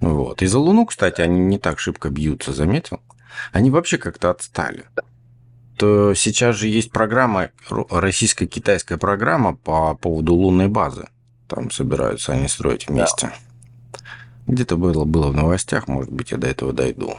[0.00, 0.42] Вот.
[0.42, 3.00] И за Луну, кстати, они не так шибко бьются, заметил?
[3.52, 4.84] Они вообще как-то отстали.
[5.76, 11.08] То сейчас же есть программа, российско-китайская программа по поводу лунной базы.
[11.48, 13.32] Там собираются они строить вместе.
[13.92, 13.98] Да.
[14.46, 17.16] Где-то было, было в новостях, может быть, я до этого дойду.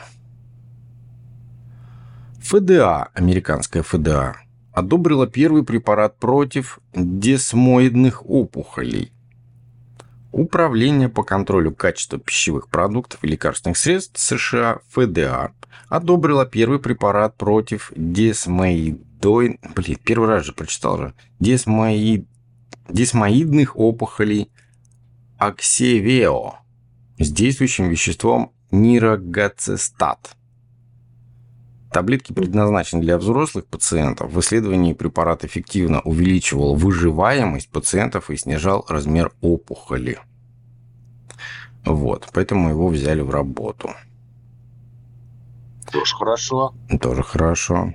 [2.41, 4.35] ФДА, американская ФДА,
[4.73, 9.13] одобрила первый препарат против десмоидных опухолей.
[10.33, 15.51] Управление по контролю качества пищевых продуктов и лекарственных средств США ФДА
[15.89, 19.59] одобрила первый препарат против десмоидой...
[19.75, 21.13] Блин, первый раз же прочитал же.
[21.39, 22.27] Десмоид...
[22.89, 24.51] Десмоидных опухолей
[25.37, 26.55] Аксевео
[27.19, 30.35] с действующим веществом нирогацистат.
[31.93, 34.33] Таблетки предназначены для взрослых пациентов.
[34.33, 40.19] В исследовании препарат эффективно увеличивал выживаемость пациентов и снижал размер опухоли.
[41.85, 43.91] Вот, поэтому его взяли в работу.
[45.91, 46.73] Тоже хорошо.
[46.99, 47.93] Тоже хорошо.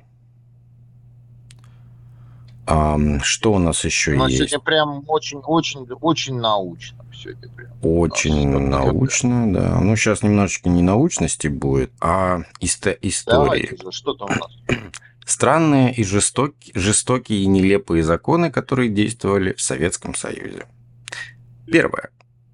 [2.71, 4.39] А, что у нас еще Но есть?
[4.39, 7.05] сегодня прям очень-очень-очень научно.
[7.15, 7.73] Сегодня прям.
[7.83, 9.81] Очень научно, да.
[9.81, 13.71] Ну, сейчас немножечко не научности будет, а ист- истории.
[13.77, 14.53] Давайте, что там у нас?
[15.25, 20.67] Странные и жестокие, жестокие и нелепые законы, которые действовали в Советском Союзе.
[21.67, 22.11] Первое.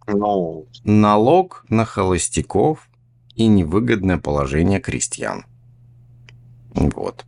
[0.07, 0.67] Ну...
[0.85, 2.89] Налог на холостяков
[3.35, 5.47] и невыгодное положение крестьян.
[6.75, 7.25] Вот.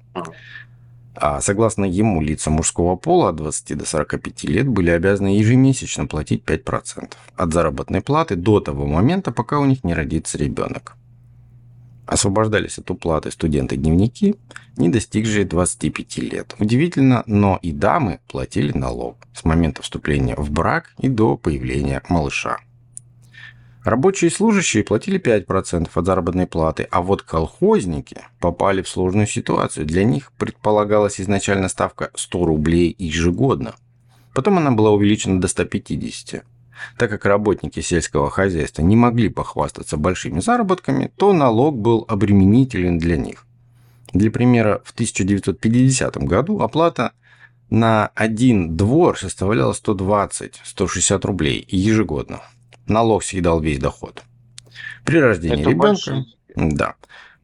[1.17, 6.45] А согласно ему, лица мужского пола от 20 до 45 лет были обязаны ежемесячно платить
[6.45, 10.97] 5% от заработной платы до того момента, пока у них не родится ребенок.
[12.07, 14.37] Освобождались от уплаты студенты-дневники,
[14.77, 16.55] не достигшие 25 лет.
[16.61, 22.59] Удивительно, но и дамы платили налог с момента вступления в брак и до появления малыша.
[23.87, 29.87] Рабочие и служащие платили 5% от заработной платы, а вот колхозники попали в сложную ситуацию.
[29.87, 33.76] Для них предполагалась изначально ставка 100 рублей ежегодно.
[34.34, 36.45] Потом она была увеличена до 150.
[36.99, 43.16] Так как работники сельского хозяйства не могли похвастаться большими заработками, то налог был обременителен для
[43.16, 43.47] них.
[44.12, 47.12] Для примера, в 1950 году оплата
[47.70, 52.41] на один двор составляла 120-160 рублей ежегодно
[52.89, 54.22] налог съедал весь доход.
[55.05, 55.89] При рождении Это ребенка...
[55.89, 56.24] Большие.
[56.55, 56.95] Да.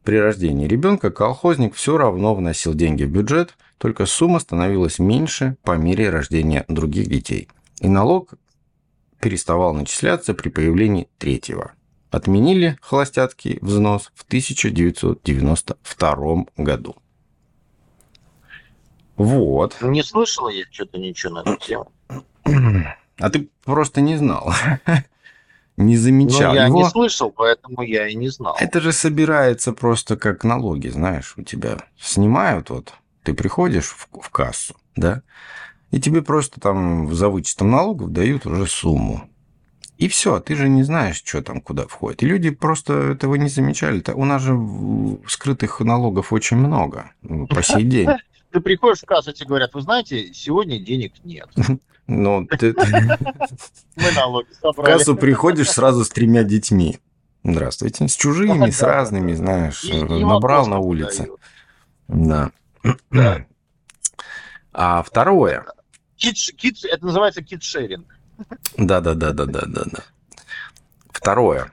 [0.03, 5.77] При рождении ребенка колхозник все равно вносил деньги в бюджет, только сумма становилась меньше по
[5.77, 7.47] мере рождения других детей.
[7.79, 8.33] И налог
[9.21, 11.71] переставал начисляться при появлении третьего.
[12.11, 16.97] Отменили холостяцкий взнос в 1992 году.
[19.15, 19.77] Вот.
[19.81, 21.89] Не слышал я что-то ничего на эту тему.
[23.19, 24.51] А ты просто не знал.
[25.77, 26.51] Не замечал.
[26.51, 26.77] Ну, я Его...
[26.77, 28.55] не слышал, поэтому я и не знал.
[28.59, 32.93] Это же собирается просто как налоги, знаешь, у тебя снимают, вот,
[33.23, 35.23] ты приходишь в, в кассу, да,
[35.91, 39.29] и тебе просто там за вычетом налогов дают уже сумму.
[39.97, 42.23] И все, ты же не знаешь, что там куда входит.
[42.23, 44.03] И люди просто этого не замечали.
[44.13, 44.57] У нас же
[45.27, 47.11] скрытых налогов очень много
[47.49, 48.09] по сей день.
[48.51, 51.49] ты приходишь в кассу, тебе говорят, вы знаете, сегодня денег нет.
[52.07, 52.73] Ну, ты
[53.95, 54.97] Мы налоги в собрали.
[54.97, 56.99] кассу приходишь сразу с тремя детьми.
[57.43, 58.07] Здравствуйте.
[58.07, 59.83] С чужими, с разными, знаешь.
[59.83, 61.27] Набрал на улице.
[62.07, 62.51] Да.
[64.75, 65.65] А второе.
[66.17, 68.07] Кидш- это называется кидшеринг.
[68.75, 70.03] Да, да, да, да, да, да, да.
[71.11, 71.71] Второе.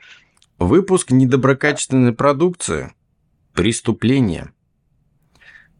[0.58, 2.92] Выпуск недоброкачественной продукции–
[3.54, 4.52] преступление.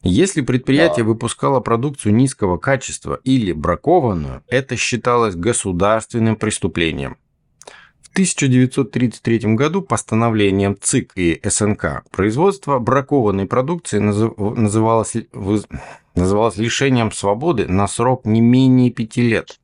[0.03, 1.11] Если предприятие Да.
[1.11, 7.19] выпускало продукцию низкого качества или бракованную, это считалось государственным преступлением.
[8.01, 15.15] В 1933 году постановлением ЦИК и СНК производство бракованной продукции назыв- называлось,
[16.15, 19.61] называлось лишением свободы на срок не менее пяти лет.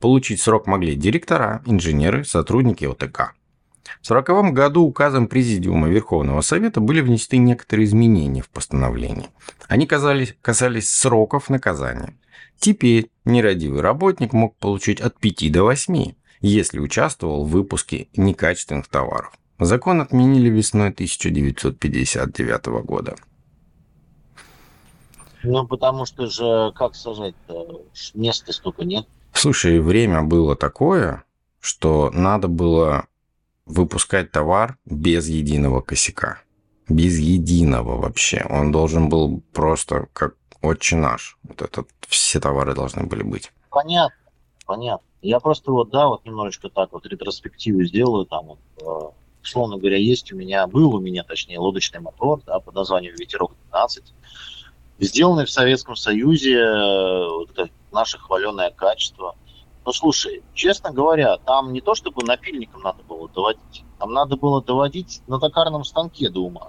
[0.00, 3.34] Получить срок могли директора, инженеры, сотрудники ОТК.
[4.02, 9.28] В 1940 году указом Президиума Верховного Совета были внесены некоторые изменения в постановление.
[9.68, 12.16] Они казались, касались сроков наказания.
[12.58, 19.32] Теперь нерадивый работник мог получить от 5 до 8, если участвовал в выпуске некачественных товаров.
[19.60, 23.14] Закон отменили весной 1959 года.
[25.44, 27.82] Ну, потому что же, как сажать-то,
[28.14, 29.06] места столько нет.
[29.32, 31.22] Слушай, время было такое,
[31.60, 33.06] что надо было
[33.66, 36.40] выпускать товар без единого косяка.
[36.88, 38.44] Без единого вообще.
[38.50, 41.36] Он должен был просто как отче наш.
[41.42, 43.52] Вот этот, все товары должны были быть.
[43.70, 44.16] Понятно,
[44.66, 45.06] понятно.
[45.22, 49.96] Я просто вот, да, вот немножечко так вот ретроспективу сделаю, там вот, э, условно говоря,
[49.96, 54.02] есть у меня, был у меня, точнее, лодочный мотор, да, под названием «Ветерок-12»,
[54.98, 59.36] сделанный в Советском Союзе, э, вот это наше хваленое качество.
[59.84, 64.62] Но слушай, честно говоря, там не то чтобы напильником надо было доводить, там надо было
[64.62, 66.68] доводить на токарном станке до ума.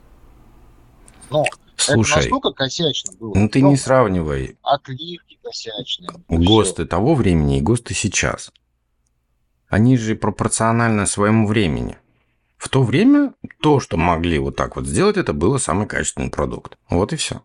[1.30, 1.46] Это
[1.78, 3.34] Слушай, настолько косячно было.
[3.36, 6.10] ну ты Ну, не сравнивай Отливки косячные.
[6.30, 6.44] ну.
[6.44, 8.52] ГОСТы того времени и ГОСТы сейчас.
[9.68, 11.98] Они же пропорционально своему времени.
[12.58, 16.78] В то время то, что могли вот так вот сделать, это было самый качественный продукт.
[16.90, 17.42] Вот и все.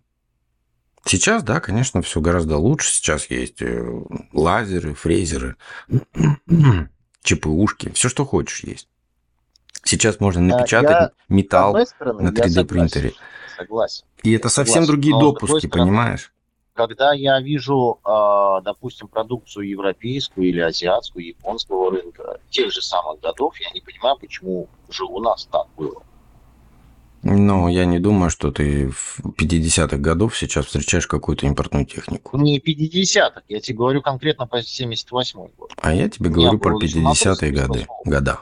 [1.04, 2.90] Сейчас, да, конечно, все гораздо лучше.
[2.92, 3.82] Сейчас есть э,
[4.32, 5.56] лазеры, фрезеры,
[7.22, 8.87] ЧПУшки, все, что хочешь есть.
[9.84, 13.12] Сейчас можно Да, напечатать я- металл стороны, на я 3D согласен, принтере.
[13.56, 14.04] Согласен.
[14.22, 14.92] И это совсем согласен.
[14.92, 16.32] другие Но, с другой допуски, стороны, понимаешь?
[16.74, 23.54] Когда я вижу, а, допустим, продукцию европейскую или азиатскую, японского рынка тех же самых годов,
[23.60, 26.02] я не понимаю, почему же у нас так было.
[27.22, 32.38] Ну, я не думаю, что ты в 50-х годов сейчас встречаешь какую-то импортную технику.
[32.38, 35.72] Не 50-х, я тебе говорю конкретно по 78 год.
[35.82, 37.80] А я тебе говорю про лишь мотор 50-е годы.
[37.80, 38.02] 78-го.
[38.04, 38.40] года.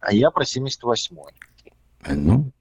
[0.00, 1.34] А я про 78-й.
[2.14, 2.52] Ну,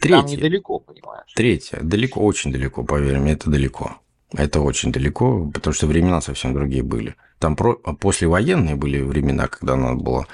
[0.00, 0.36] Там третье.
[0.36, 1.32] недалеко, понимаешь.
[1.34, 1.78] Третье.
[1.82, 4.00] Далеко, очень далеко, поверь мне, это далеко.
[4.32, 7.16] Это очень далеко, потому что времена совсем другие были.
[7.38, 7.80] Там про...
[7.84, 10.26] а послевоенные были времена, когда надо было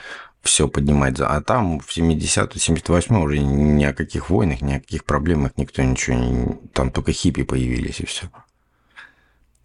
[0.42, 1.18] все поднимать.
[1.20, 5.82] А там в 70 78 уже ни о каких войнах, ни о каких проблемах никто
[5.82, 6.59] ничего не...
[6.72, 8.28] Там только хиппи появились и все.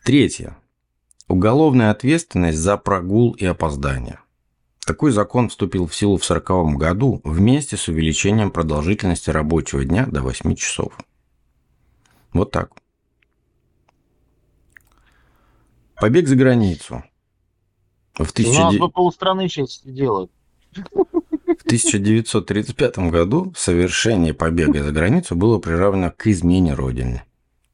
[0.04, 0.58] Третье.
[1.28, 4.20] Уголовная ответственность за прогул и опоздание.
[4.86, 10.22] Такой закон вступил в силу в 1940 году вместе с увеличением продолжительности рабочего дня до
[10.22, 10.98] 8 часов.
[12.34, 12.72] Вот так.
[15.96, 17.04] Побег за границу.
[18.16, 20.32] В, У нас 1900 бы полстраны сейчас делают.
[20.74, 27.22] в 1935 году совершение побега за границу было приравнено к измене Родины.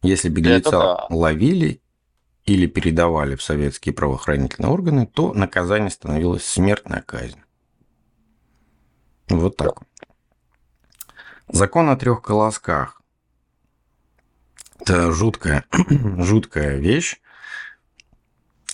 [0.04, 1.08] Если беглеца да.
[1.10, 1.82] ловили
[2.48, 7.42] или передавали в советские правоохранительные органы, то наказание становилось смертная казнь.
[9.28, 9.82] Вот так.
[11.50, 13.02] Закон о трех колосках.
[14.80, 17.20] Это жуткая, жуткая вещь.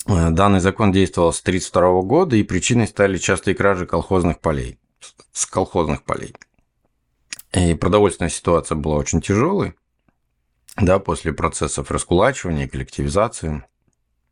[0.05, 4.77] Э, Данный закон действовал с 1932 года, и причиной стали частые кражи колхозных полей.
[5.31, 6.35] С колхозных полей.
[7.53, 9.73] И продовольственная ситуация была очень тяжелой.
[10.77, 13.63] Да, после процессов раскулачивания, коллективизации.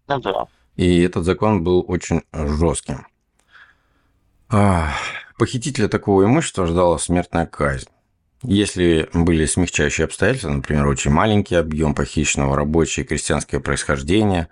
[0.08, 0.48] Ну да.
[0.76, 3.06] И этот закон был очень жестким.
[4.50, 4.92] А,
[5.42, 7.88] Похитителя такого имущества ждала смертная казнь.
[8.44, 14.50] Если были смягчающие обстоятельства, например, очень маленький объем похищенного, рабочее и крестьянское происхождение,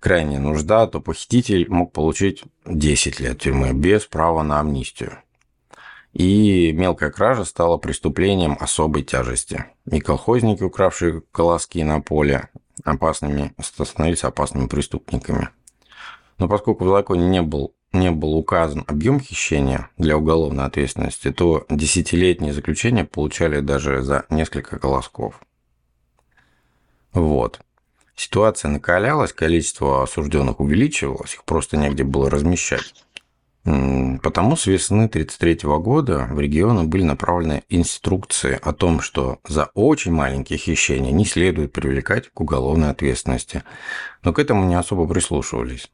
[0.00, 5.18] крайняя нужда, то похититель мог получить 10 лет тюрьмы без права на амнистию.
[6.12, 9.64] И мелкая кража стала преступлением особой тяжести.
[9.90, 12.50] И колхозники, укравшие колоски на поле,
[12.84, 15.48] опасными, становились опасными преступниками.
[16.38, 21.64] Но поскольку в законе не был, не был указан объем хищения для уголовной ответственности, то
[21.70, 25.40] десятилетнее заключение получали даже за несколько колосков.
[27.12, 27.60] Вот.
[28.14, 33.04] Ситуация накалялась, количество осужденных увеличивалось, их просто негде было размещать.
[34.22, 40.12] Потому с весны 1933 года в регионы были направлены инструкции о том, что за очень
[40.12, 43.64] маленькие хищения не следует привлекать к уголовной ответственности.
[44.22, 45.90] Но к этому не особо прислушивались.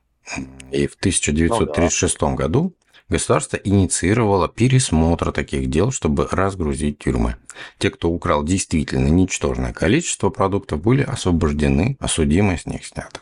[0.70, 2.34] И в 1936 ну, да.
[2.34, 2.74] году
[3.08, 7.36] государство инициировало пересмотр таких дел, чтобы разгрузить тюрьмы.
[7.78, 13.20] Те, кто украл действительно ничтожное количество продуктов, были освобождены, а судимость с них снята.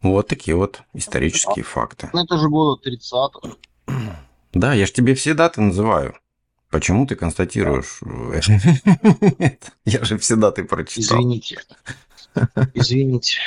[0.00, 2.08] Вот такие вот исторические факты.
[2.12, 3.56] Ну, это же было 30-х.
[4.52, 6.16] Да, я же тебе все даты называю.
[6.70, 8.00] Почему ты констатируешь?
[9.84, 11.18] Я же все даты прочитал.
[11.18, 11.60] Извините.
[12.74, 13.38] Извините.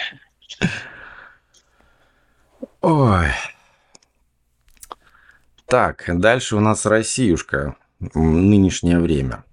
[2.81, 3.27] Ой.
[5.65, 7.75] Так, дальше у нас Россиюшка.
[8.13, 9.45] Нынешнее время.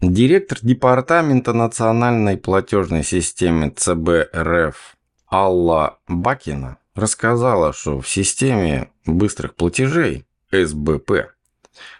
[0.00, 4.96] Директор Департамента национальной платежной системы ЦБ РФ
[5.30, 11.34] Алла Бакина рассказала, что в системе быстрых платежей СБП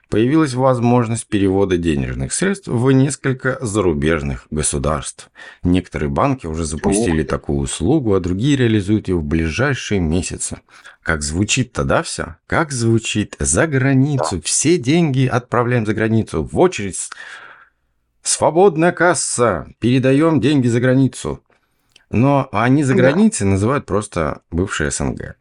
[0.09, 5.31] появилась возможность перевода денежных средств в несколько зарубежных государств.
[5.63, 10.61] Некоторые банки уже запустили такую услугу, а другие реализуют ее в ближайшие месяцы.
[11.03, 12.37] Как звучит тогда все?
[12.47, 13.37] Как звучит?
[13.39, 14.41] За границу.
[14.43, 16.45] Все деньги отправляем за границу.
[16.45, 17.11] В очередь.
[18.23, 19.67] Свободная касса.
[19.81, 21.43] Передаем деньги за границу.
[22.15, 23.53] Но они за границей да.
[23.53, 25.37] называют просто бывший СНГ.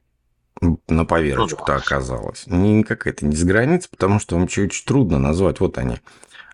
[0.87, 2.47] На поверочку-то оказалось.
[2.47, 5.59] Не какая-то не с границы, потому что вам чуть-чуть трудно назвать.
[5.59, 5.97] Вот они.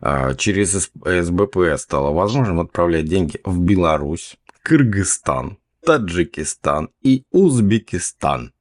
[0.01, 8.51] А, через СБП стало возможным отправлять деньги в Беларусь, Кыргызстан, Таджикистан и Узбекистан.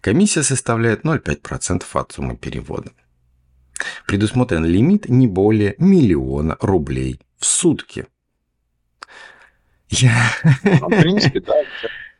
[0.00, 2.92] Комиссия составляет 0,5% от суммы перевода.
[4.06, 8.06] Предусмотрен лимит не более миллиона рублей в сутки–
[9.90, 10.14] я...
[10.64, 11.54] Ну, в принципе, да.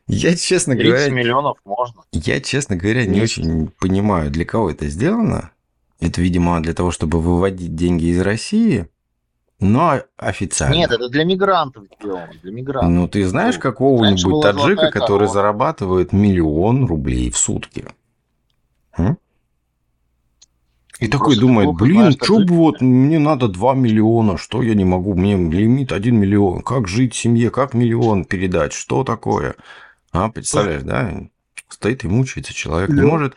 [0.07, 1.09] Я, честно говоря...
[1.09, 2.03] миллионов можно.
[2.13, 5.53] Я, честно говоря, не очень понимаю, для кого это сделано.
[6.01, 8.89] Это, видимо, для того, чтобы выводить деньги из России,
[9.61, 10.75] но официально.
[10.75, 12.91] Нет, это для мигрантов сделано, для мигрантов.
[12.91, 17.85] Ну, ты знаешь какого-нибудь таджика, который зарабатывает миллион рублей в сутки?
[18.97, 19.19] М?
[21.01, 24.85] И Просто такой думает, блин, что бы вот, мне надо 2 миллиона, что я не
[24.85, 29.55] могу, мне лимит 1 миллион, как жить в семье, как миллион передать, что такое?
[30.13, 31.11] А, представляешь, да?
[31.71, 33.35] Стоит и мучается человек, не может,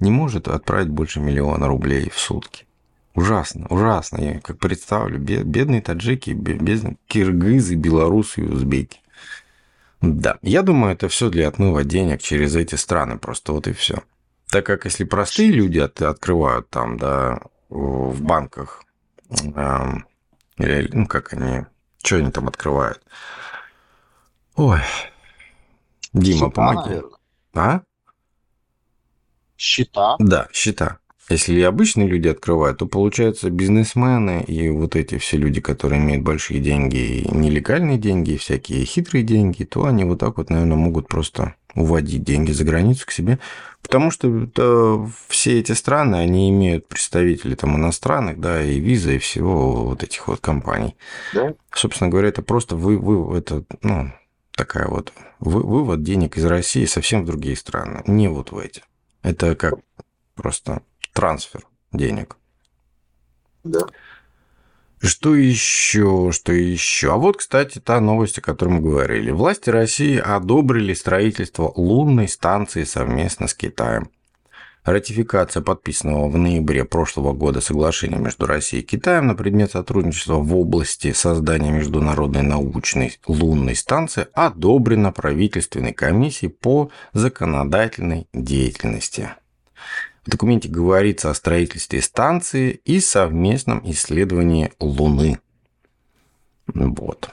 [0.00, 2.66] не может отправить больше миллиона рублей в сутки.
[3.14, 4.20] Ужасно, ужасно.
[4.20, 9.00] Я как представлю, бедные таджики, бедные киргизы, белорусы и узбеки.
[10.02, 14.02] Да, я думаю, это все для отмыва денег через эти страны, просто вот и все.
[14.50, 18.82] Так как если простые люди от, открывают там, да, в банках,
[19.30, 19.94] э,
[20.58, 21.66] или, ну, как они,
[22.02, 23.02] что они там открывают?
[24.56, 24.80] Ой,
[26.12, 26.88] Дима, счета, помоги.
[26.88, 27.10] Наверное.
[27.54, 27.82] А?
[29.56, 30.16] Счета?
[30.18, 30.98] Да, счета.
[31.28, 36.58] Если обычные люди открывают, то получается бизнесмены и вот эти все люди, которые имеют большие
[36.58, 41.06] деньги, и нелегальные деньги, и всякие хитрые деньги, то они вот так вот, наверное, могут
[41.06, 43.38] просто уводить деньги за границу к себе,
[43.82, 49.18] потому что да, все эти страны, они имеют представителей там иностранных, да, и виза, и
[49.18, 50.96] всего вот этих вот компаний.
[51.34, 51.54] Да?
[51.72, 54.12] Собственно говоря, это просто вы, вы это, ну,
[54.52, 58.82] такая вот вы, вывод денег из России совсем в другие страны, не вот в эти.
[59.22, 59.74] Это как
[60.34, 62.36] просто трансфер денег.
[63.64, 63.80] Да.
[65.00, 66.32] Что еще?
[66.32, 67.12] Что еще?
[67.12, 69.30] А вот, кстати, та новость, о которой мы говорили.
[69.30, 74.10] Власти России одобрили строительство лунной станции совместно с Китаем.
[74.84, 80.56] Ратификация подписанного в ноябре прошлого года соглашения между Россией и Китаем на предмет сотрудничества в
[80.56, 89.30] области создания международной научной лунной станции одобрена правительственной комиссией по законодательной деятельности.
[90.28, 95.38] В документе говорится о строительстве станции и совместном исследовании Луны.
[96.66, 97.30] Вот.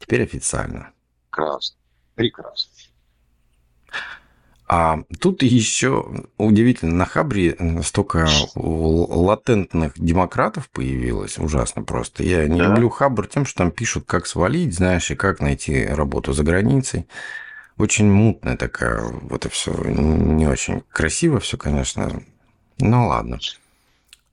[0.00, 0.90] Теперь официально.
[1.30, 1.76] Прекрасно.
[2.16, 2.72] Прекрасно.
[4.66, 12.24] А тут еще удивительно, на Хабре столько латентных демократов появилось, ужасно просто.
[12.24, 12.66] Я не да.
[12.66, 17.06] люблю Хабр тем, что там пишут, как свалить, знаешь, и как найти работу за границей
[17.78, 22.22] очень мутная такая, вот это все не очень красиво все, конечно.
[22.78, 23.38] Ну ладно.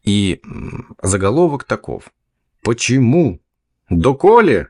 [0.03, 0.41] И
[1.01, 2.05] заголовок таков.
[2.61, 3.39] Почему?
[3.89, 4.69] Доколе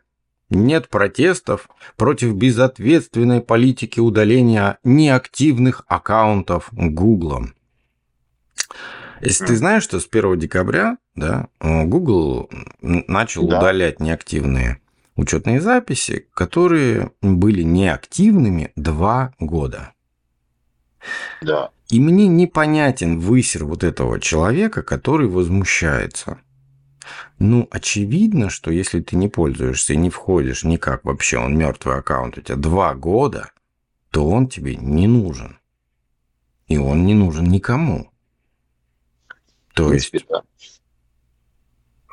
[0.50, 7.48] нет протестов против безответственной политики удаления неактивных аккаунтов Google.
[9.22, 12.50] Если ты знаешь, что с 1 декабря да, Google
[12.82, 13.58] начал да.
[13.58, 14.82] удалять неактивные
[15.16, 19.94] Учетные записи, которые были неактивными два года.
[21.42, 21.70] Да.
[21.90, 26.40] И мне непонятен высер вот этого человека, который возмущается.
[27.38, 32.38] Ну, очевидно, что если ты не пользуешься и не входишь никак вообще, он мертвый аккаунт
[32.38, 33.52] у тебя два года,
[34.10, 35.60] то он тебе не нужен.
[36.68, 38.10] И он не нужен никому.
[39.74, 40.44] То принципе, есть да.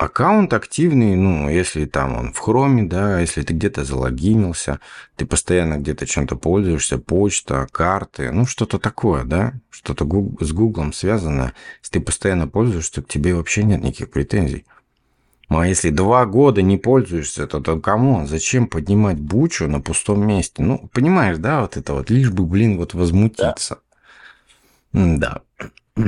[0.01, 4.81] Аккаунт активный, ну, если там он в хроме, да, если ты где-то залогинился,
[5.17, 10.05] ты постоянно где-то чем-то пользуешься, почта, карты, ну, что-то такое, да, что-то
[10.41, 14.65] с Гуглом связано, если ты постоянно пользуешься, то к тебе вообще нет никаких претензий.
[15.51, 18.27] Ну, а если два года не пользуешься, то, то кому?
[18.27, 20.63] Зачем поднимать бучу на пустом месте?
[20.63, 23.81] Ну, понимаешь, да, вот это вот, лишь бы, блин, вот возмутиться.
[24.93, 25.43] Да.
[25.97, 26.03] А,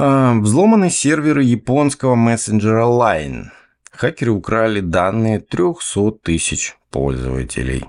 [0.00, 3.46] взломаны серверы японского мессенджера Line.
[3.90, 7.84] Хакеры украли данные 300 тысяч пользователей.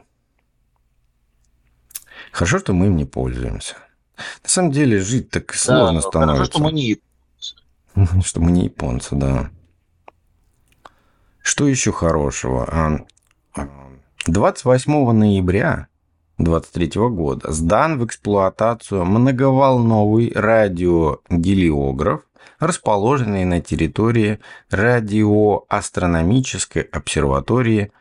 [2.32, 3.76] Хорошо, что мы им не пользуемся.
[4.44, 6.36] На самом деле жить так сложно да, становится.
[6.36, 9.50] Хорошо, что мы не Что мы не японцы, да.
[11.42, 13.06] Что еще хорошего?
[14.28, 15.88] 28 а, ноября
[16.44, 22.22] 2023 года сдан в эксплуатацию многоволновый радиогелиограф,
[22.60, 24.40] расположенный на территории
[24.70, 27.92] радиоастрономической обсерватории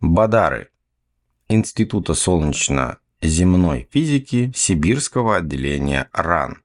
[0.00, 0.68] Бадары
[1.48, 6.62] Института солнечно-земной физики Сибирского отделения РАН.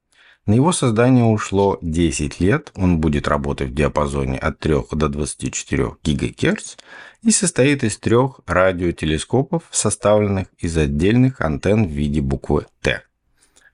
[0.47, 5.97] На его создание ушло 10 лет, он будет работать в диапазоне от 3 до 24
[6.03, 6.77] ГГц
[7.23, 13.03] и состоит из трех радиотелескопов, составленных из отдельных антенн в виде буквы Т.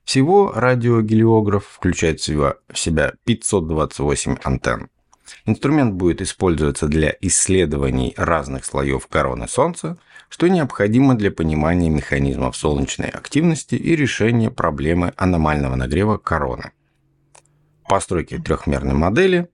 [0.04, 4.89] Всего радиогелиограф включает в себя 528 антенн.
[5.45, 9.98] Инструмент будет использоваться для исследований разных слоев короны Солнца,
[10.30, 16.72] что необходимо для понимания механизмов солнечной активности и решения проблемы аномального нагрева короны.
[17.88, 19.50] Постройки трехмерной модели,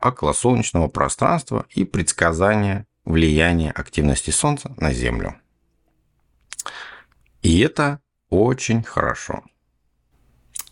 [0.00, 5.40] околосолнечного пространства и предсказания влияния активности Солнца на Землю.
[7.40, 9.42] И это очень хорошо.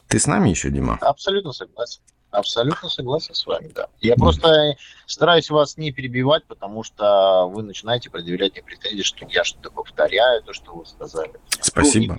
[0.08, 0.98] Ты с нами еще, Дима?
[1.00, 2.02] Абсолютно согласен.
[2.30, 3.86] Абсолютно согласен с вами, да.
[4.00, 4.76] Я просто
[5.06, 10.42] стараюсь вас не перебивать, потому что вы начинаете предъявлять мне претензии, что я что-то повторяю,
[10.42, 11.32] то, что вы сказали.
[11.60, 12.16] Спасибо.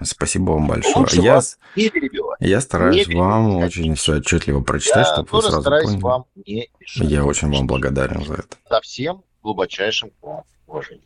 [0.00, 0.96] Спасибо вам большое.
[0.96, 2.38] Лучше я, вас не перебивать.
[2.40, 6.00] Я стараюсь не вам очень все отчетливо прочитать, я чтобы вы сразу поняли.
[6.00, 7.10] вам не мешать.
[7.10, 8.56] Я очень вам благодарен за это.
[8.68, 11.04] Со всем глубочайшим к вам уважением.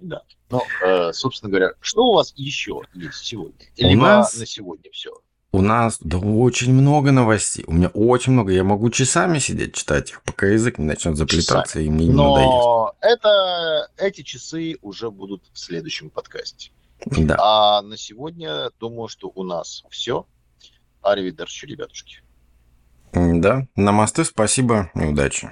[0.00, 0.22] Да.
[0.50, 3.64] Ну, э, собственно говоря, что у вас еще есть сегодня?
[3.76, 5.12] Либо на сегодня все?
[5.54, 7.64] У нас да очень много новостей.
[7.66, 8.52] У меня очень много.
[8.52, 11.84] Я могу часами сидеть читать их, пока язык не начнет заплетаться часами.
[11.84, 12.96] и мне не Но надоест.
[13.02, 16.70] это, эти часы уже будут в следующем подкасте.
[17.04, 17.36] Да.
[17.38, 20.26] А на сегодня, думаю, что у нас все.
[21.02, 22.21] Аривидерчи, ребятушки.
[23.12, 25.50] Да, намасте, спасибо и удачи.